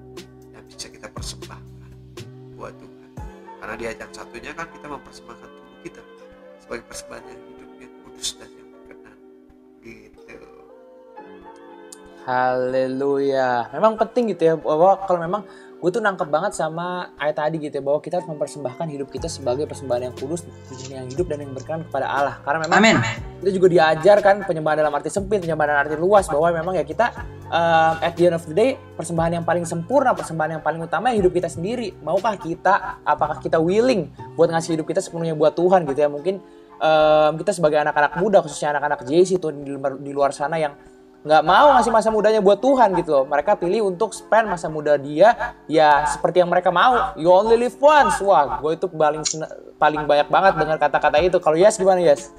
Yang 0.53 0.63
bisa 0.73 0.87
kita 0.89 1.07
persembahkan 1.09 1.91
buat 2.57 2.73
Tuhan. 2.77 3.09
Karena 3.61 3.73
di 3.77 3.85
ajang 3.89 4.11
satunya 4.13 4.51
kan 4.53 4.67
kita 4.69 4.87
mempersembahkan 4.89 5.49
tubuh 5.49 5.77
kita 5.85 6.01
sebagai 6.61 6.83
persembahan 6.89 7.23
yang 7.25 7.41
hidup 7.41 7.71
yang 7.81 7.93
kudus 8.05 8.29
dan 8.37 8.49
yang 8.53 8.69
berkenan. 8.73 9.17
Gitu. 9.81 10.37
Haleluya. 12.21 13.49
Memang 13.73 13.93
penting 13.97 14.33
gitu 14.33 14.43
ya 14.45 14.55
bahwa 14.57 14.97
kalau 15.09 15.19
memang 15.21 15.43
gue 15.81 15.89
tuh 15.89 15.97
nangkep 15.97 16.29
banget 16.29 16.53
sama 16.53 17.09
ayat 17.17 17.41
tadi 17.41 17.57
gitu 17.57 17.81
ya 17.81 17.83
bahwa 17.83 17.97
kita 17.97 18.21
harus 18.21 18.29
mempersembahkan 18.29 18.85
hidup 18.85 19.09
kita 19.09 19.25
sebagai 19.25 19.65
persembahan 19.65 20.13
yang 20.13 20.15
kudus, 20.15 20.45
yang 20.93 21.09
hidup 21.09 21.25
dan 21.25 21.41
yang 21.41 21.57
berkenan 21.57 21.81
kepada 21.89 22.05
Allah. 22.05 22.37
Karena 22.45 22.69
memang 22.69 22.77
Amin. 22.77 22.95
kita 23.41 23.49
juga 23.49 23.67
diajarkan 23.73 24.45
penyembahan 24.45 24.85
dalam 24.85 24.93
arti 24.93 25.09
sempit, 25.09 25.41
penyembahan 25.41 25.73
dalam 25.73 25.81
arti 25.89 25.97
luas 25.97 26.29
bahwa 26.29 26.53
memang 26.53 26.77
ya 26.77 26.85
kita 26.85 27.25
um, 27.49 27.95
at 27.97 28.13
the 28.13 28.29
end 28.29 28.37
of 28.37 28.45
the 28.45 28.53
day 28.53 28.77
persembahan 28.93 29.41
yang 29.41 29.45
paling 29.45 29.65
sempurna, 29.65 30.13
persembahan 30.13 30.61
yang 30.61 30.63
paling 30.63 30.85
utama 30.85 31.09
ya 31.09 31.17
hidup 31.17 31.33
kita 31.33 31.49
sendiri. 31.49 31.97
Maukah 32.05 32.37
kita, 32.37 33.01
apakah 33.01 33.41
kita 33.41 33.57
willing 33.57 34.13
buat 34.37 34.53
ngasih 34.53 34.77
hidup 34.77 34.85
kita 34.85 35.01
sepenuhnya 35.01 35.33
buat 35.33 35.57
Tuhan 35.57 35.89
gitu 35.89 35.97
ya? 35.97 36.09
Mungkin 36.13 36.37
um, 36.77 37.31
kita 37.41 37.57
sebagai 37.57 37.81
anak-anak 37.81 38.21
muda 38.21 38.45
khususnya 38.45 38.77
anak-anak 38.77 39.01
JC 39.01 39.41
tuh 39.41 39.49
di 39.49 39.73
luar, 39.73 39.97
di 39.97 40.11
luar 40.13 40.29
sana 40.29 40.61
yang 40.61 40.77
nggak 41.21 41.43
mau 41.45 41.77
ngasih 41.77 41.93
masa 41.93 42.09
mudanya 42.09 42.41
buat 42.41 42.57
Tuhan 42.57 42.97
gitu 42.97 43.13
loh. 43.13 43.25
Mereka 43.29 43.53
pilih 43.61 43.93
untuk 43.93 44.09
spend 44.13 44.49
masa 44.49 44.67
muda 44.73 44.97
dia 44.97 45.55
ya 45.69 46.05
seperti 46.09 46.41
yang 46.41 46.49
mereka 46.49 46.73
mau. 46.73 47.13
You 47.13 47.29
only 47.29 47.57
live 47.57 47.77
once. 47.77 48.17
Wah, 48.25 48.57
gue 48.57 48.71
itu 48.73 48.89
paling 48.89 49.21
paling 49.77 50.01
banyak 50.09 50.27
banget 50.33 50.53
dengar 50.57 50.77
kata-kata 50.81 51.17
itu. 51.21 51.37
Kalau 51.37 51.57
Yes 51.57 51.77
gimana 51.77 52.01
Yes? 52.01 52.33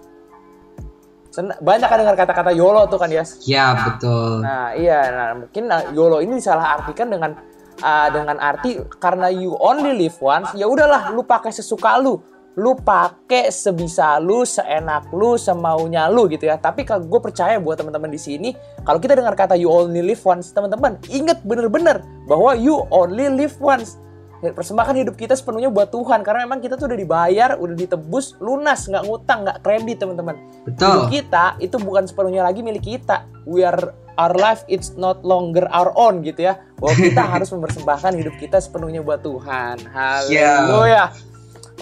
Sen- 1.33 1.57
banyak 1.65 1.89
kan 1.89 1.99
dengar 2.03 2.17
kata-kata 2.19 2.53
YOLO 2.53 2.91
tuh 2.91 2.99
kan 3.01 3.09
Yes? 3.09 3.41
Ya 3.47 3.73
betul. 3.73 4.43
Nah 4.45 4.75
iya, 4.77 5.01
nah 5.09 5.29
mungkin 5.47 5.63
nah, 5.65 5.81
YOLO 5.95 6.21
ini 6.21 6.43
disalah 6.43 6.83
artikan 6.83 7.09
dengan 7.09 7.39
ah, 7.81 8.11
dengan 8.13 8.37
arti 8.37 8.77
karena 9.01 9.33
you 9.33 9.57
only 9.57 9.97
live 9.97 10.19
once, 10.21 10.53
ya 10.53 10.69
udahlah 10.69 11.09
lu 11.15 11.25
pakai 11.25 11.49
sesuka 11.55 11.97
lu, 12.03 12.21
lu 12.61 12.77
pakai 12.77 13.49
sebisa 13.49 14.21
lu, 14.21 14.45
seenak 14.45 15.09
lu, 15.13 15.41
semaunya 15.41 16.13
lu 16.13 16.29
gitu 16.29 16.49
ya. 16.49 16.61
Tapi 16.61 16.85
kalau 16.85 17.09
gue 17.09 17.21
percaya 17.21 17.57
buat 17.57 17.81
teman-teman 17.81 18.13
di 18.13 18.21
sini, 18.21 18.53
kalau 18.85 19.01
kita 19.01 19.17
dengar 19.17 19.33
kata 19.33 19.57
you 19.57 19.73
only 19.73 20.05
live 20.05 20.21
once, 20.21 20.53
teman-teman 20.53 21.01
ingat 21.09 21.41
bener-bener 21.49 22.05
bahwa 22.29 22.53
you 22.53 22.85
only 22.93 23.29
live 23.33 23.57
once. 23.57 23.97
Persembahkan 24.43 24.99
hidup 24.99 25.15
kita 25.15 25.39
sepenuhnya 25.39 25.71
buat 25.71 25.95
Tuhan 25.95 26.27
karena 26.27 26.43
memang 26.51 26.59
kita 26.59 26.75
tuh 26.75 26.91
udah 26.91 26.99
dibayar, 26.99 27.55
udah 27.63 27.77
ditebus, 27.79 28.43
lunas, 28.43 28.91
nggak 28.91 29.07
ngutang, 29.07 29.47
nggak 29.47 29.59
kredit 29.63 30.03
teman-teman. 30.03 30.35
Hidup 30.67 30.67
Betul. 30.67 30.99
kita 31.15 31.45
itu 31.63 31.77
bukan 31.79 32.11
sepenuhnya 32.11 32.43
lagi 32.43 32.59
milik 32.59 32.83
kita. 32.83 33.23
We 33.47 33.63
are 33.63 33.95
our 34.19 34.35
life 34.35 34.67
it's 34.67 34.99
not 34.99 35.23
longer 35.23 35.71
our 35.71 35.95
own 35.95 36.27
gitu 36.27 36.51
ya. 36.51 36.59
Bahwa 36.83 36.95
kita 36.99 37.23
harus 37.39 37.55
mempersembahkan 37.55 38.19
hidup 38.19 38.35
kita 38.43 38.59
sepenuhnya 38.59 38.99
buat 39.07 39.23
Tuhan. 39.23 39.79
Haleluya. 39.95 41.15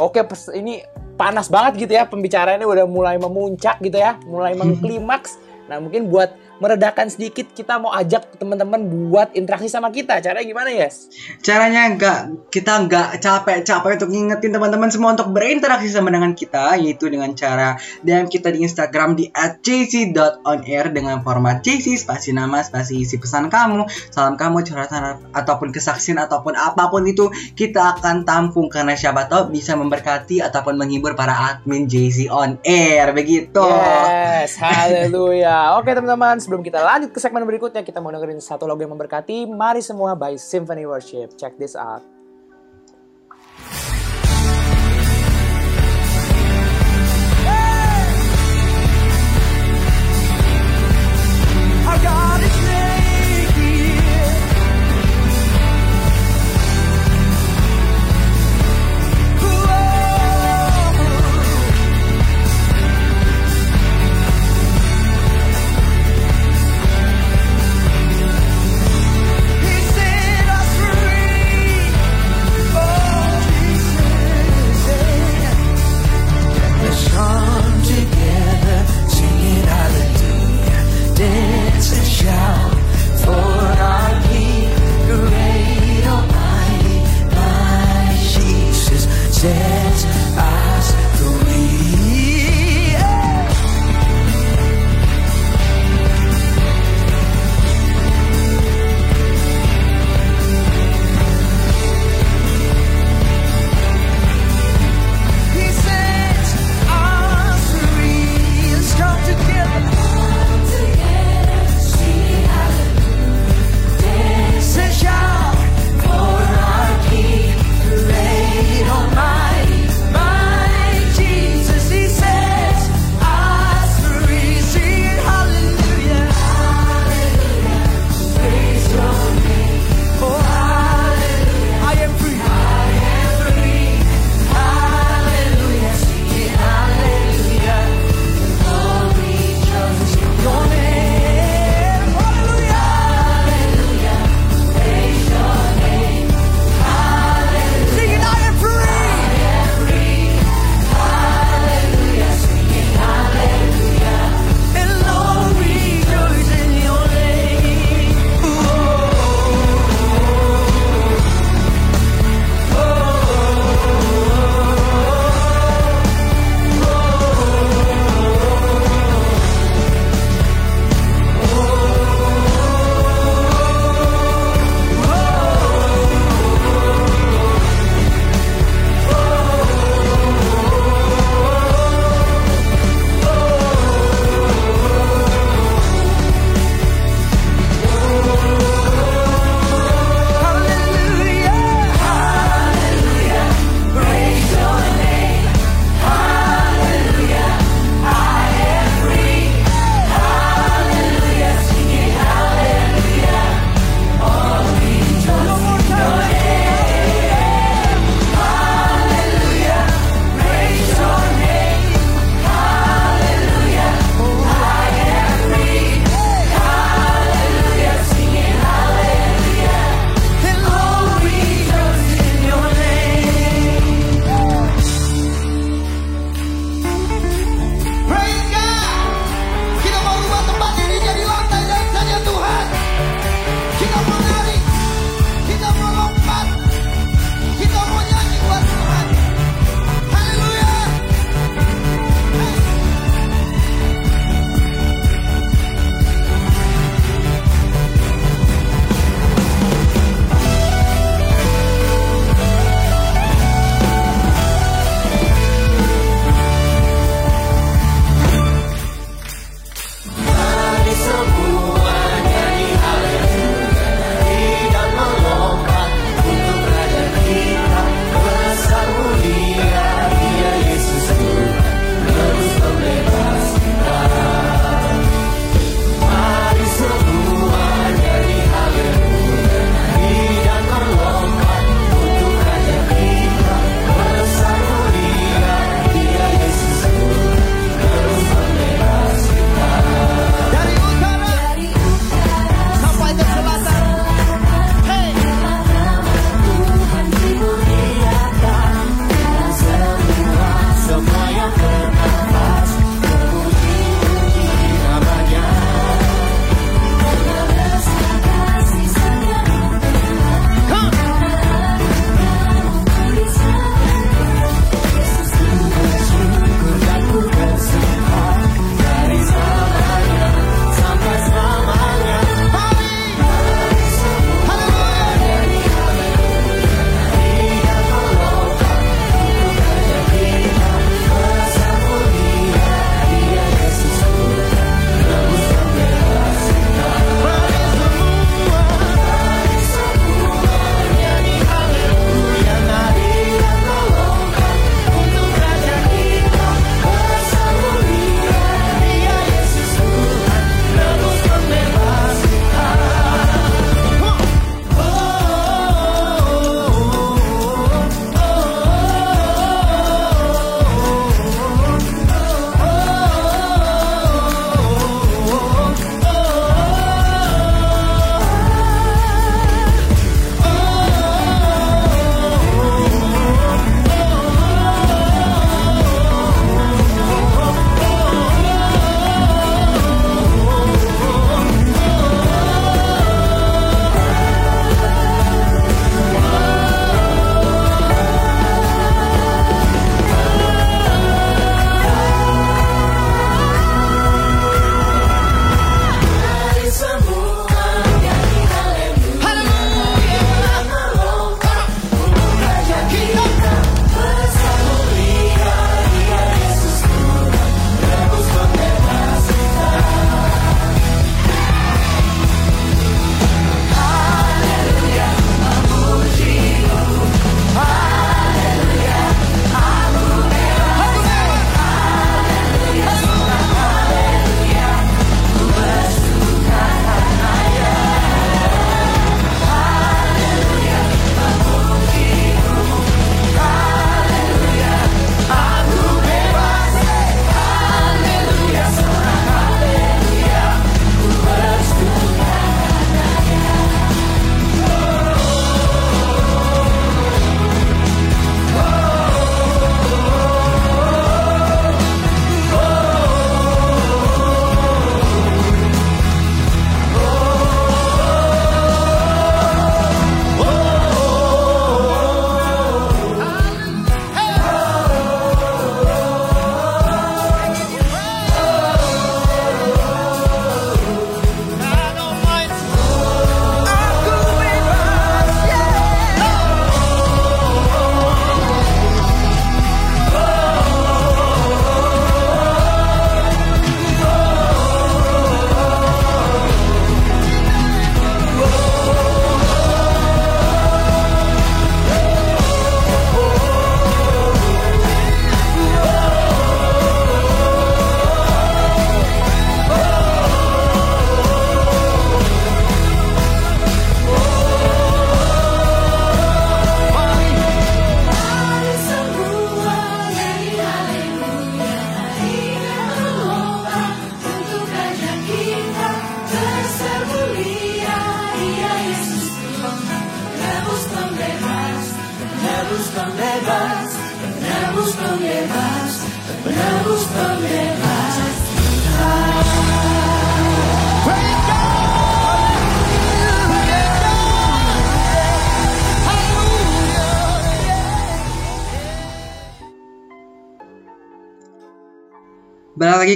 Oke, 0.01 0.24
pes- 0.24 0.51
ini 0.57 0.80
panas 1.20 1.53
banget 1.53 1.84
gitu 1.84 1.92
ya 1.92 2.09
pembicaraannya 2.09 2.64
udah 2.64 2.88
mulai 2.88 3.20
memuncak 3.20 3.76
gitu 3.84 4.01
ya, 4.01 4.16
mulai 4.24 4.57
mengklimaks. 4.57 5.36
Nah, 5.68 5.78
mungkin 5.78 6.09
buat 6.09 6.32
meredakan 6.61 7.08
sedikit 7.08 7.50
kita 7.56 7.80
mau 7.80 7.90
ajak 7.96 8.36
teman-teman 8.36 9.11
buat 9.11 9.32
interaksi 9.34 9.66
sama 9.72 9.88
kita. 9.90 10.20
Caranya 10.20 10.46
gimana, 10.46 10.70
Yes? 10.70 11.08
Caranya 11.40 11.90
nggak 11.96 12.50
kita 12.52 12.72
nggak 12.86 13.08
capek-capek 13.18 13.92
untuk 14.00 14.11
ngingetin 14.12 14.52
teman-teman 14.54 14.90
semua 14.92 15.16
untuk 15.16 15.32
berinteraksi 15.32 15.88
sama 15.90 16.12
dengan 16.12 16.36
kita 16.36 16.76
yaitu 16.76 17.08
dengan 17.08 17.32
cara 17.34 17.80
DM 18.04 18.28
kita 18.28 18.52
di 18.52 18.62
Instagram 18.64 19.16
di 19.16 19.32
@jc.onair 19.32 20.92
dengan 20.92 21.24
format 21.24 21.64
JC 21.64 21.96
spasi 21.96 22.36
nama 22.36 22.61
spasi 22.61 23.00
isi 23.00 23.16
pesan 23.16 23.48
kamu 23.48 23.88
salam 24.12 24.36
kamu 24.36 24.62
curhatan 24.66 25.32
ataupun 25.32 25.72
kesaksian 25.72 26.20
ataupun 26.20 26.54
apa 26.54 26.92
pun 26.92 27.06
itu 27.08 27.32
kita 27.56 27.98
akan 27.98 28.28
tampung 28.28 28.68
karena 28.68 28.94
siapa 28.94 29.26
tahu 29.26 29.54
bisa 29.54 29.74
memberkati 29.74 30.44
ataupun 30.44 30.76
menghibur 30.76 31.16
para 31.16 31.56
admin 31.56 31.88
JC 31.88 32.28
on 32.28 32.61
air 32.66 33.11
begitu. 33.16 33.64
Yes, 33.64 34.58
haleluya. 34.61 35.78
Oke 35.80 35.94
teman-teman, 35.94 36.42
sebelum 36.51 36.66
kita 36.66 36.82
lanjut 36.82 37.14
ke 37.14 37.22
segmen 37.22 37.46
berikutnya, 37.46 37.86
kita 37.86 38.03
mau 38.03 38.11
dengerin 38.11 38.42
satu 38.42 38.66
lagu 38.66 38.82
yang 38.82 38.90
memberkati. 38.90 39.46
Mari 39.46 39.86
semua 39.86 40.18
by 40.18 40.34
Symphony 40.34 40.82
Worship. 40.82 41.38
Check 41.38 41.55
this 41.62 41.78
out. 41.78 42.03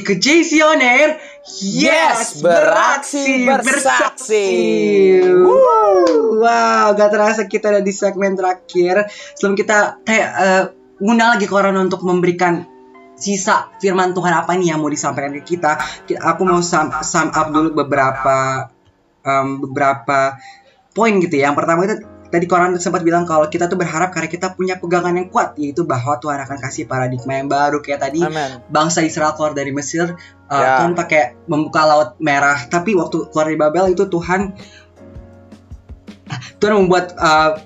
Ke 0.05 0.15
JC 0.15 0.61
On 0.61 0.77
Air. 0.77 1.17
Yes, 1.61 2.41
beraksi, 2.41 3.49
bersaksi. 3.49 4.49
Woo. 5.33 6.41
Wow, 6.41 6.93
gak 6.93 7.11
terasa 7.11 7.45
kita 7.45 7.73
ada 7.73 7.81
di 7.81 7.93
segmen 7.93 8.37
terakhir. 8.37 9.09
Sebelum 9.37 9.57
kita 9.57 10.05
kayak 10.05 10.31
eh, 10.37 10.65
ngundang 11.01 11.37
lagi 11.37 11.49
ke 11.49 11.55
orang 11.57 11.77
untuk 11.81 12.05
memberikan 12.05 12.65
sisa 13.15 13.71
firman 13.79 14.11
Tuhan 14.13 14.35
apa 14.35 14.53
nih 14.59 14.75
yang 14.75 14.81
mau 14.85 14.93
disampaikan 14.93 15.33
ke 15.37 15.57
kita. 15.57 15.79
Ki- 16.05 16.21
Aku 16.21 16.45
mau 16.45 16.61
sum, 16.61 16.93
sum 17.01 17.31
up 17.31 17.49
dulu 17.49 17.73
beberapa 17.85 18.69
em, 19.25 19.61
beberapa 19.63 20.37
poin 20.93 21.17
gitu 21.19 21.41
ya. 21.41 21.49
Yang 21.49 21.57
pertama 21.65 21.81
itu 21.87 21.97
tadi 22.35 22.51
Koran 22.51 22.75
sempat 22.83 23.07
bilang 23.07 23.23
kalau 23.23 23.47
kita 23.47 23.71
tuh 23.71 23.79
berharap 23.79 24.11
karena 24.11 24.27
kita 24.27 24.59
punya 24.59 24.75
pegangan 24.83 25.15
yang 25.15 25.31
kuat 25.31 25.55
yaitu 25.55 25.87
bahwa 25.87 26.19
Tuhan 26.19 26.43
akan 26.43 26.59
kasih 26.59 26.91
paradigma 26.91 27.39
yang 27.39 27.47
baru 27.47 27.79
kayak 27.79 28.11
tadi 28.11 28.27
Amin. 28.27 28.59
bangsa 28.67 29.07
Israel 29.07 29.39
keluar 29.39 29.55
dari 29.55 29.71
Mesir 29.71 30.19
uh, 30.51 30.59
Ya. 30.59 30.83
Tuhan 30.83 30.99
pakai 30.99 31.39
membuka 31.47 31.87
laut 31.87 32.11
merah 32.19 32.67
tapi 32.67 32.99
waktu 32.99 33.31
keluar 33.31 33.47
dari 33.47 33.59
Babel 33.63 33.95
itu 33.95 34.11
Tuhan 34.11 34.59
Tuhan 36.59 36.87
membuat 36.87 37.13
uh, 37.21 37.61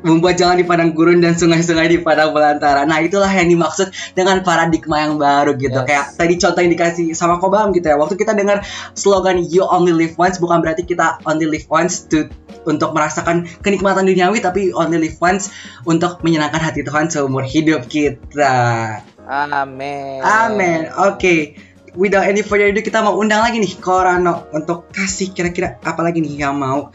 membuat 0.00 0.40
jalan 0.40 0.56
di 0.60 0.64
padang 0.64 0.96
gurun 0.96 1.20
dan 1.20 1.36
sungai-sungai 1.36 1.92
di 1.92 1.98
padang 2.00 2.32
belantara. 2.32 2.88
Nah 2.88 3.04
itulah 3.04 3.28
yang 3.28 3.52
dimaksud 3.52 3.92
dengan 4.16 4.40
paradigma 4.40 5.04
yang 5.04 5.20
baru 5.20 5.52
gitu. 5.60 5.84
Yes. 5.84 5.88
Kayak 5.88 6.04
tadi 6.16 6.34
contoh 6.40 6.60
yang 6.64 6.72
dikasih 6.72 7.04
sama 7.12 7.36
Kobam 7.36 7.76
gitu 7.76 7.92
ya. 7.92 7.96
Waktu 8.00 8.16
kita 8.16 8.32
dengar 8.32 8.64
slogan 8.96 9.44
You 9.44 9.68
Only 9.68 9.92
Live 9.92 10.16
Once 10.16 10.40
bukan 10.40 10.64
berarti 10.64 10.88
kita 10.88 11.20
only 11.28 11.48
live 11.48 11.68
once 11.68 12.06
to 12.08 12.28
untuk 12.64 12.96
merasakan 12.96 13.44
kenikmatan 13.60 14.08
duniawi 14.08 14.40
tapi 14.40 14.72
only 14.72 14.96
live 14.96 15.18
once 15.20 15.52
untuk 15.84 16.24
menyenangkan 16.24 16.60
hati 16.60 16.80
Tuhan 16.86 17.12
seumur 17.12 17.44
hidup 17.44 17.88
kita. 17.88 19.00
Amin. 19.28 20.20
Amin. 20.24 20.88
Oke. 20.96 21.56
Without 21.94 22.26
any 22.26 22.42
further 22.42 22.74
ado 22.74 22.82
kita 22.82 23.06
mau 23.06 23.14
undang 23.14 23.38
lagi 23.38 23.62
nih 23.62 23.78
Korano 23.78 24.50
untuk 24.50 24.90
kasih 24.90 25.30
kira-kira 25.30 25.78
apa 25.86 26.02
lagi 26.02 26.18
nih 26.18 26.42
yang 26.42 26.58
mau 26.58 26.90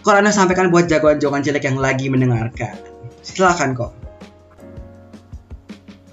Korano 0.00 0.32
sampaikan 0.32 0.72
buat 0.72 0.88
jagoan-jagoan 0.88 1.44
jelek 1.44 1.68
yang 1.68 1.76
lagi 1.76 2.08
mendengarkan. 2.08 2.72
Silakan 3.20 3.76
kok. 3.76 3.92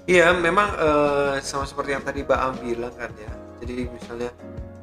Iya, 0.08 0.32
memang 0.36 0.68
eh, 0.76 1.34
sama 1.40 1.64
seperti 1.64 1.96
yang 1.96 2.04
tadi 2.04 2.24
Mbak 2.24 2.40
Am 2.40 2.54
bilang 2.60 2.94
kan 2.96 3.12
ya. 3.16 3.32
Jadi 3.64 3.88
misalnya 3.88 4.30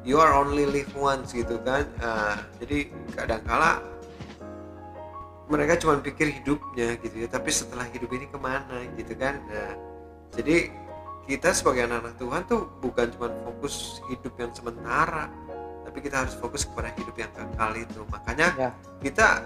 you 0.06 0.18
are 0.22 0.34
only 0.34 0.66
live 0.66 0.90
once 0.94 1.34
gitu 1.34 1.58
kan. 1.62 1.86
Ah, 2.02 2.38
jadi 2.62 2.90
kadangkala 3.14 3.82
mereka 5.46 5.78
cuma 5.78 5.98
pikir 6.02 6.30
hidupnya 6.42 6.98
gitu 6.98 7.22
ya, 7.22 7.28
tapi 7.30 7.54
setelah 7.54 7.86
hidup 7.90 8.10
ini 8.10 8.26
ke 8.26 8.38
mana 8.38 8.82
gitu 8.98 9.14
kan. 9.14 9.38
Nah, 9.46 9.74
jadi 10.34 10.70
kita 11.26 11.54
sebagai 11.54 11.86
anak-anak 11.86 12.14
Tuhan 12.18 12.42
tuh 12.50 12.60
bukan 12.82 13.06
cuma 13.14 13.30
fokus 13.46 14.02
hidup 14.10 14.34
yang 14.38 14.50
sementara, 14.54 15.30
tapi 15.96 16.12
kita 16.12 16.28
harus 16.28 16.36
fokus 16.36 16.68
kepada 16.68 16.92
hidup 16.92 17.16
yang 17.16 17.32
kekal 17.32 17.72
itu. 17.72 18.04
Makanya 18.12 18.52
Ya. 18.60 18.68
kita 19.00 19.40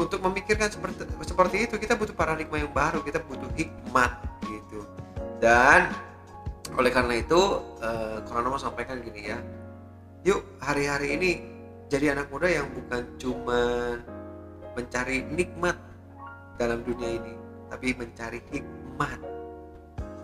untuk 0.00 0.24
memikirkan 0.24 0.72
seperti 0.72 1.04
seperti 1.28 1.56
itu 1.68 1.76
kita 1.76 1.92
butuh 1.92 2.16
paradigma 2.16 2.56
yang 2.56 2.72
baru, 2.72 3.04
kita 3.04 3.20
butuh 3.20 3.52
hikmat 3.52 4.08
gitu. 4.48 4.88
Dan 5.44 5.92
oleh 6.72 6.88
karena 6.88 7.20
itu, 7.20 7.36
Corona 8.24 8.48
mau 8.48 8.56
sampaikan 8.56 8.96
gini 9.04 9.28
ya, 9.28 9.44
yuk 10.24 10.40
hari-hari 10.64 11.20
ini 11.20 11.30
jadi 11.92 12.16
anak 12.16 12.32
muda 12.32 12.48
yang 12.48 12.72
bukan 12.72 13.04
cuma 13.20 13.60
mencari 14.72 15.20
nikmat 15.28 15.76
dalam 16.56 16.80
dunia 16.80 17.20
ini, 17.20 17.36
tapi 17.68 17.92
mencari 17.92 18.40
hikmat 18.48 19.20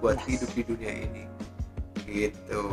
buat 0.01 0.17
Yes. 0.25 0.41
hidup 0.41 0.51
di 0.57 0.63
dunia 0.73 0.93
ini. 1.05 1.23
Gitu. 2.09 2.65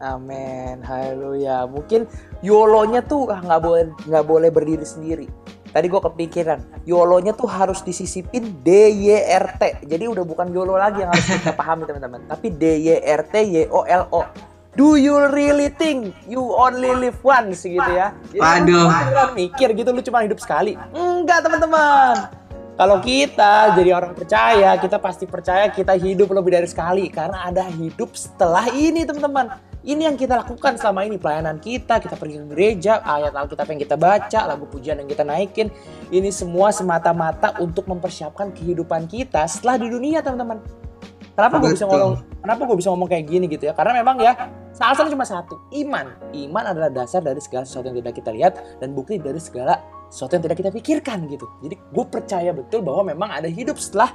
Amin, 0.00 0.84
haleluya. 0.84 1.64
Mungkin 1.64 2.04
YOLO-nya 2.44 3.00
tuh 3.04 3.32
ah, 3.32 3.40
nggak 3.40 3.60
boleh 3.64 3.84
nggak 4.04 4.24
boleh 4.28 4.50
berdiri 4.52 4.84
sendiri. 4.84 5.26
Tadi 5.72 5.92
gue 5.92 6.00
kepikiran, 6.00 6.88
YOLO-nya 6.88 7.36
tuh 7.36 7.48
harus 7.48 7.84
disisipin 7.84 8.60
DYRT. 8.64 9.84
Jadi 9.84 10.04
udah 10.08 10.24
bukan 10.24 10.48
YOLO 10.48 10.76
lagi 10.76 11.04
yang 11.04 11.12
harus 11.12 11.28
kita 11.28 11.52
pahami 11.52 11.84
teman-teman, 11.84 12.24
tapi 12.28 12.48
DYRT 12.48 13.34
YOLO. 13.68 14.24
Do 14.76 15.00
you 15.00 15.16
really 15.32 15.72
think 15.72 16.12
you 16.28 16.52
only 16.52 16.92
live 16.92 17.16
once 17.24 17.64
gitu 17.64 17.80
ya? 17.80 18.12
Jadi 18.28 18.44
Waduh. 18.44 18.88
lu 18.92 19.24
mikir 19.32 19.72
gitu 19.72 19.88
lu 19.88 20.04
cuma 20.04 20.20
hidup 20.20 20.36
sekali. 20.36 20.76
Enggak 20.92 21.48
teman-teman. 21.48 22.28
Kalau 22.76 23.00
kita 23.00 23.72
jadi 23.72 23.96
orang 23.96 24.12
percaya, 24.12 24.76
kita 24.76 25.00
pasti 25.00 25.24
percaya 25.24 25.72
kita 25.72 25.96
hidup 25.96 26.28
lebih 26.28 26.60
dari 26.60 26.68
sekali 26.68 27.08
karena 27.08 27.48
ada 27.48 27.64
hidup 27.72 28.12
setelah 28.12 28.68
ini, 28.68 29.08
teman-teman. 29.08 29.48
Ini 29.86 30.02
yang 30.10 30.18
kita 30.18 30.42
lakukan 30.42 30.74
selama 30.82 31.06
ini 31.06 31.14
pelayanan 31.14 31.62
kita, 31.62 32.02
kita 32.02 32.18
pergi 32.18 32.42
ke 32.42 32.46
gereja, 32.50 33.06
ayat 33.06 33.30
Alkitab 33.38 33.70
yang 33.70 33.78
kita 33.78 33.94
baca, 33.94 34.40
lagu 34.42 34.66
pujian 34.66 34.98
yang 34.98 35.06
kita 35.06 35.22
naikin. 35.22 35.70
Ini 36.10 36.26
semua 36.34 36.74
semata-mata 36.74 37.54
untuk 37.62 37.86
mempersiapkan 37.86 38.50
kehidupan 38.50 39.06
kita 39.06 39.46
setelah 39.46 39.78
di 39.78 39.86
dunia, 39.86 40.26
teman-teman. 40.26 40.58
Kenapa 41.38 41.62
gue 41.62 41.70
bisa 41.78 41.86
ngomong? 41.86 42.18
Kenapa 42.42 42.62
gue 42.66 42.76
bisa 42.82 42.88
ngomong 42.90 43.08
kayak 43.14 43.24
gini 43.30 43.46
gitu 43.46 43.70
ya? 43.70 43.78
Karena 43.78 43.94
memang 43.94 44.18
ya 44.18 44.34
alasannya 44.74 45.14
cuma 45.14 45.22
satu, 45.22 45.54
iman. 45.78 46.34
Iman 46.34 46.64
adalah 46.66 46.90
dasar 46.90 47.22
dari 47.22 47.38
segala 47.38 47.62
sesuatu 47.62 47.86
yang 47.86 48.02
tidak 48.02 48.14
kita 48.18 48.30
lihat 48.34 48.82
dan 48.82 48.90
bukti 48.90 49.22
dari 49.22 49.38
segala 49.38 49.78
sesuatu 50.10 50.34
yang 50.34 50.50
tidak 50.50 50.66
kita 50.66 50.70
pikirkan 50.74 51.30
gitu. 51.30 51.46
Jadi 51.62 51.78
gue 51.78 52.04
percaya 52.10 52.50
betul 52.50 52.82
bahwa 52.82 53.14
memang 53.14 53.30
ada 53.30 53.46
hidup 53.46 53.78
setelah 53.78 54.10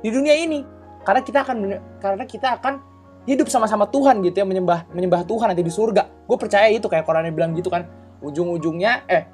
di 0.00 0.08
dunia 0.08 0.32
ini. 0.32 0.64
Karena 1.04 1.20
kita 1.20 1.44
akan 1.44 1.56
karena 2.00 2.24
kita 2.24 2.56
akan 2.56 2.89
hidup 3.28 3.48
sama-sama 3.52 3.84
Tuhan 3.88 4.24
gitu 4.24 4.40
ya 4.40 4.46
menyembah 4.48 4.88
menyembah 4.92 5.24
Tuhan 5.28 5.52
nanti 5.52 5.64
di 5.64 5.72
surga. 5.72 6.08
Gue 6.24 6.36
percaya 6.40 6.68
itu 6.72 6.86
kayak 6.88 7.04
Qurannya 7.04 7.32
bilang 7.34 7.52
gitu 7.52 7.68
kan. 7.68 7.84
Ujung-ujungnya 8.20 9.08
eh 9.08 9.24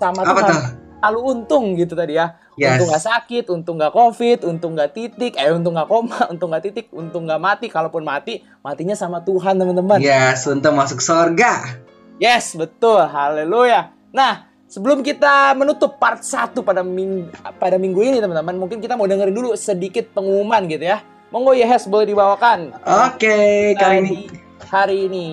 sama 0.00 0.24
Apa 0.24 0.32
Tuhan 0.32 0.48
tuh? 0.48 0.62
lalu 1.02 1.18
untung 1.34 1.64
gitu 1.74 1.98
tadi 1.98 2.16
ya. 2.16 2.38
Yes. 2.54 2.78
Untung 2.78 2.88
nggak 2.94 3.04
sakit, 3.04 3.44
untung 3.50 3.76
nggak 3.80 3.92
covid, 3.92 4.38
untung 4.44 4.72
nggak 4.78 4.92
titik, 4.94 5.32
eh 5.40 5.50
untung 5.50 5.74
nggak 5.74 5.88
koma, 5.88 6.18
untung 6.32 6.52
nggak 6.52 6.64
titik, 6.68 6.86
untung 6.94 7.26
nggak 7.26 7.40
mati. 7.42 7.66
Kalaupun 7.66 8.06
mati, 8.06 8.44
matinya 8.62 8.94
sama 8.94 9.18
Tuhan 9.24 9.58
teman-teman. 9.58 9.98
Yes, 9.98 10.46
untuk 10.46 10.72
masuk 10.76 11.02
surga. 11.02 11.82
Yes, 12.22 12.54
betul. 12.54 13.02
Haleluya. 13.02 13.90
Nah, 14.14 14.46
sebelum 14.70 15.02
kita 15.02 15.56
menutup 15.58 15.98
part 15.98 16.22
1 16.22 16.62
pada 16.62 16.86
minggu, 16.86 17.34
pada 17.58 17.80
minggu 17.80 17.98
ini, 17.98 18.22
teman-teman, 18.22 18.54
mungkin 18.54 18.78
kita 18.78 18.94
mau 18.94 19.10
dengerin 19.10 19.34
dulu 19.34 19.56
sedikit 19.58 20.12
pengumuman 20.14 20.68
gitu 20.70 20.86
ya. 20.86 21.02
Monggo 21.32 21.56
Yes, 21.56 21.88
boleh 21.88 22.12
dibawakan. 22.12 22.76
Oke, 22.84 23.72
kali 23.80 23.96
ini 24.04 24.42
hari 24.72 25.04
ini. 25.04 25.28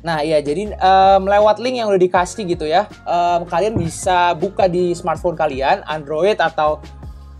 Nah, 0.00 0.24
iya 0.24 0.40
jadi 0.40 0.72
em, 0.72 1.22
lewat 1.24 1.58
link 1.60 1.76
yang 1.80 1.88
udah 1.90 2.00
dikasih 2.00 2.46
gitu 2.48 2.64
ya. 2.64 2.86
em, 3.04 3.44
kalian 3.46 3.74
bisa 3.76 4.32
buka 4.38 4.66
di 4.70 4.96
smartphone 4.96 5.36
kalian, 5.36 5.84
Android 5.86 6.38
atau 6.40 6.80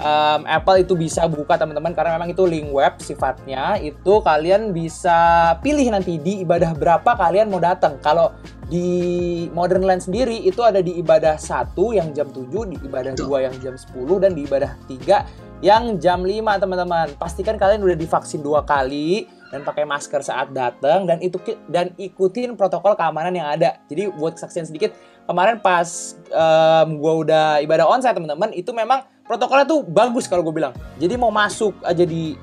em, 0.01 0.41
Apple 0.49 0.83
itu 0.83 0.95
bisa 0.97 1.25
buka 1.29 1.57
teman-teman 1.57 1.93
karena 1.93 2.17
memang 2.19 2.33
itu 2.33 2.45
link 2.45 2.69
web 2.73 2.99
sifatnya. 3.01 3.79
Itu 3.81 4.21
kalian 4.25 4.75
bisa 4.75 5.53
pilih 5.61 5.87
nanti 5.93 6.17
di 6.21 6.43
ibadah 6.43 6.73
berapa 6.77 7.17
kalian 7.17 7.49
mau 7.49 7.61
datang. 7.61 8.01
Kalau 8.01 8.33
di 8.71 9.51
Modern 9.51 9.83
Land 9.83 10.07
sendiri 10.07 10.47
itu 10.47 10.63
ada 10.63 10.79
di 10.79 10.95
ibadah 10.95 11.35
1 11.35 11.75
yang 11.91 12.15
jam 12.15 12.31
7, 12.31 12.71
di 12.71 12.77
ibadah 12.87 13.19
2 13.19 13.47
yang 13.51 13.55
jam 13.59 13.75
10 13.75 14.23
dan 14.23 14.31
di 14.31 14.47
ibadah 14.47 14.79
3 14.87 15.27
yang 15.61 15.99
jam 16.01 16.23
5 16.23 16.63
teman-teman. 16.63 17.13
Pastikan 17.19 17.59
kalian 17.59 17.83
udah 17.85 17.99
divaksin 17.99 18.41
dua 18.41 18.65
kali 18.65 19.39
dan 19.51 19.67
pakai 19.67 19.83
masker 19.83 20.23
saat 20.23 20.55
datang 20.55 21.05
dan 21.05 21.19
itu 21.19 21.37
dan 21.67 21.91
ikutin 21.99 22.55
protokol 22.55 22.95
keamanan 22.95 23.35
yang 23.35 23.51
ada. 23.51 23.83
Jadi 23.91 24.09
buat 24.15 24.39
kesaksian 24.39 24.71
sedikit, 24.71 24.95
kemarin 25.27 25.59
pas 25.59 26.15
em, 26.31 26.89
gua 27.03 27.13
udah 27.21 27.47
ibadah 27.61 27.85
onsite 27.91 28.15
teman-teman, 28.15 28.55
itu 28.55 28.71
memang 28.71 29.03
protokolnya 29.27 29.67
tuh 29.67 29.83
bagus 29.83 30.31
kalau 30.31 30.47
gue 30.47 30.55
bilang. 30.55 30.75
Jadi 31.03 31.15
mau 31.19 31.35
masuk 31.35 31.75
aja 31.83 32.07
di 32.07 32.39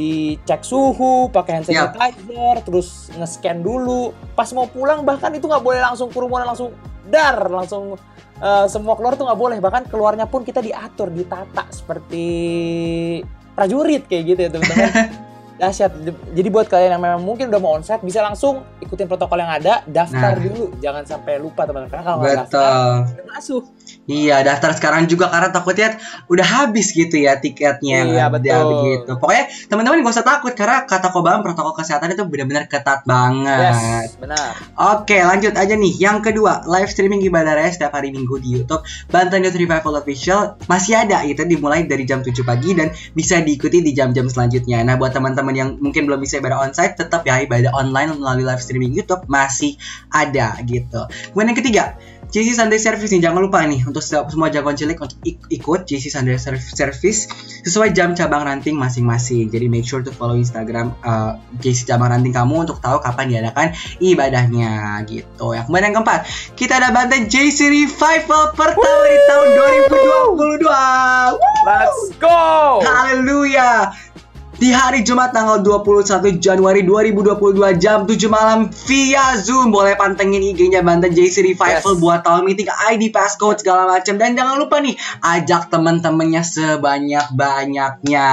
dicek 0.00 0.64
suhu, 0.64 1.28
pakai 1.28 1.60
hand 1.60 1.66
sanitizer, 1.68 2.56
terus 2.64 3.12
nge-scan 3.12 3.60
dulu. 3.60 4.16
Pas 4.32 4.48
mau 4.56 4.64
pulang 4.64 5.04
bahkan 5.04 5.28
itu 5.36 5.44
nggak 5.44 5.60
boleh 5.60 5.80
langsung 5.80 6.08
kerumunan 6.08 6.48
langsung 6.48 6.72
dar, 7.12 7.36
langsung 7.52 8.00
eh, 8.40 8.66
semua 8.72 8.96
keluar 8.96 9.20
tuh 9.20 9.28
nggak 9.28 9.40
boleh. 9.40 9.58
Bahkan 9.60 9.92
keluarnya 9.92 10.24
pun 10.24 10.40
kita 10.40 10.64
diatur, 10.64 11.12
ditata 11.12 11.68
seperti 11.68 12.24
prajurit 13.52 14.08
kayak 14.08 14.24
gitu 14.24 14.40
ya 14.40 14.50
teman-teman. 14.52 14.88
Dahsyat. 15.60 15.92
Jadi 16.32 16.48
buat 16.48 16.66
kalian 16.66 16.96
yang 16.96 17.02
memang 17.04 17.20
mungkin 17.20 17.52
udah 17.52 17.60
mau 17.60 17.76
onsite 17.76 18.00
bisa 18.00 18.24
langsung 18.24 18.64
ikutin 18.80 19.04
protokol 19.04 19.36
yang 19.38 19.52
ada, 19.52 19.84
daftar 19.84 20.32
Nah. 20.32 20.40
dulu. 20.40 20.72
Jangan 20.80 21.04
sampai 21.04 21.36
lupa 21.36 21.68
teman-teman. 21.68 21.92
Karena 21.92 22.04
kalau 22.04 22.16
nggak 22.18 22.36
daftar, 22.40 22.72
Betul. 22.72 22.96
Iya, 24.10 24.42
daftar 24.42 24.74
sekarang 24.74 25.06
juga 25.06 25.30
karena 25.30 25.54
takutnya 25.54 25.94
udah 26.26 26.42
habis 26.42 26.90
gitu 26.90 27.14
ya 27.14 27.38
tiketnya 27.38 28.10
Iya, 28.10 28.26
betul. 28.26 28.66
begitu. 28.74 29.10
Pokoknya 29.22 29.44
teman-teman 29.70 30.02
gak 30.02 30.14
usah 30.18 30.26
takut 30.26 30.52
karena 30.58 30.82
kata 30.82 31.14
Kobam 31.14 31.46
protokol 31.46 31.78
kesehatan 31.78 32.10
itu 32.18 32.26
benar-benar 32.26 32.66
ketat 32.66 33.06
banget. 33.06 33.70
Yes, 33.70 34.18
benar. 34.18 34.58
Oke, 34.74 35.14
lanjut 35.22 35.54
aja 35.54 35.74
nih. 35.78 35.94
Yang 35.94 36.32
kedua, 36.32 36.66
live 36.66 36.90
streaming 36.90 37.22
ibadah 37.22 37.54
raya 37.54 37.70
setiap 37.70 37.94
hari 37.94 38.10
Minggu 38.10 38.42
di 38.42 38.58
YouTube 38.58 38.82
Banten 39.06 39.46
Youth 39.46 39.54
Revival 39.54 39.94
Official 40.02 40.58
masih 40.66 40.98
ada 40.98 41.22
itu 41.22 41.46
dimulai 41.46 41.86
dari 41.86 42.02
jam 42.02 42.24
7 42.26 42.34
pagi 42.42 42.74
dan 42.74 42.90
bisa 43.14 43.38
diikuti 43.38 43.78
di 43.78 43.94
jam-jam 43.94 44.26
selanjutnya. 44.26 44.82
Nah, 44.82 44.98
buat 44.98 45.14
teman-teman 45.14 45.54
yang 45.54 45.68
mungkin 45.78 46.10
belum 46.10 46.18
bisa 46.18 46.42
ibadah 46.42 46.66
onsite, 46.66 46.98
tetap 46.98 47.22
ya 47.22 47.38
ibadah 47.46 47.70
online 47.70 48.18
melalui 48.18 48.42
live 48.42 48.62
streaming 48.62 48.90
YouTube 48.90 49.22
masih 49.30 49.78
ada 50.10 50.58
gitu. 50.66 51.06
Kemudian 51.30 51.54
yang 51.54 51.58
ketiga, 51.58 51.84
JC 52.30 52.54
Sunday 52.54 52.78
Service 52.78 53.10
nih 53.10 53.20
jangan 53.20 53.42
lupa 53.42 53.60
nih 53.62 53.82
untuk 53.82 54.00
se- 54.00 54.22
semua 54.26 54.48
jagoan 54.48 54.74
cilik 54.74 54.96
untuk 54.96 55.18
ik- 55.20 55.42
ikut 55.50 55.84
JC 55.84 56.08
Sunday 56.08 56.34
Serv- 56.34 56.62
Service 56.62 57.26
sesuai 57.60 57.90
jam 57.90 58.14
cabang 58.14 58.42
ranting 58.42 58.74
masing-masing. 58.74 59.46
Jadi 59.46 59.66
make 59.66 59.82
sure 59.82 60.00
to 60.00 60.10
follow 60.10 60.34
Instagram 60.34 60.94
uh, 61.00 61.34
JC 61.58 61.84
cabang 61.84 62.08
ranting 62.08 62.30
kamu 62.30 62.64
untuk 62.64 62.78
tahu 62.78 62.98
kapan 62.98 63.26
diadakan 63.28 63.66
ibadahnya 64.00 64.70
gitu 65.04 65.52
ya. 65.52 65.66
Kemudian 65.66 65.90
yang 65.90 65.96
keempat, 65.98 66.20
kita 66.54 66.78
ada 66.78 66.88
Banten 66.90 67.26
JC 67.26 67.66
Revival 67.66 68.54
pertama 68.54 69.04
di 69.04 69.18
tahun 69.26 69.48
2022. 70.40 70.64
Let's 71.66 72.00
go. 72.16 72.80
Haleluya. 72.80 73.92
Di 74.60 74.76
hari 74.76 75.00
Jumat 75.00 75.32
tanggal 75.32 75.64
21 75.64 76.36
Januari 76.36 76.84
2022 76.84 77.80
jam 77.80 78.04
7 78.04 78.12
malam 78.28 78.68
via 78.84 79.32
Zoom 79.40 79.72
boleh 79.72 79.96
pantengin 79.96 80.44
IG-nya 80.52 80.84
Banten 80.84 81.08
JC 81.16 81.40
Revival 81.40 81.96
Yes. 81.96 82.00
buat 82.04 82.20
tahun 82.20 82.44
meeting 82.44 82.68
ID 82.68 83.08
passcode 83.08 83.64
segala 83.64 83.88
macam 83.88 84.20
dan 84.20 84.36
jangan 84.36 84.60
lupa 84.60 84.84
nih 84.84 84.92
ajak 85.24 85.72
teman-temannya 85.72 86.44
sebanyak-banyaknya 86.44 88.28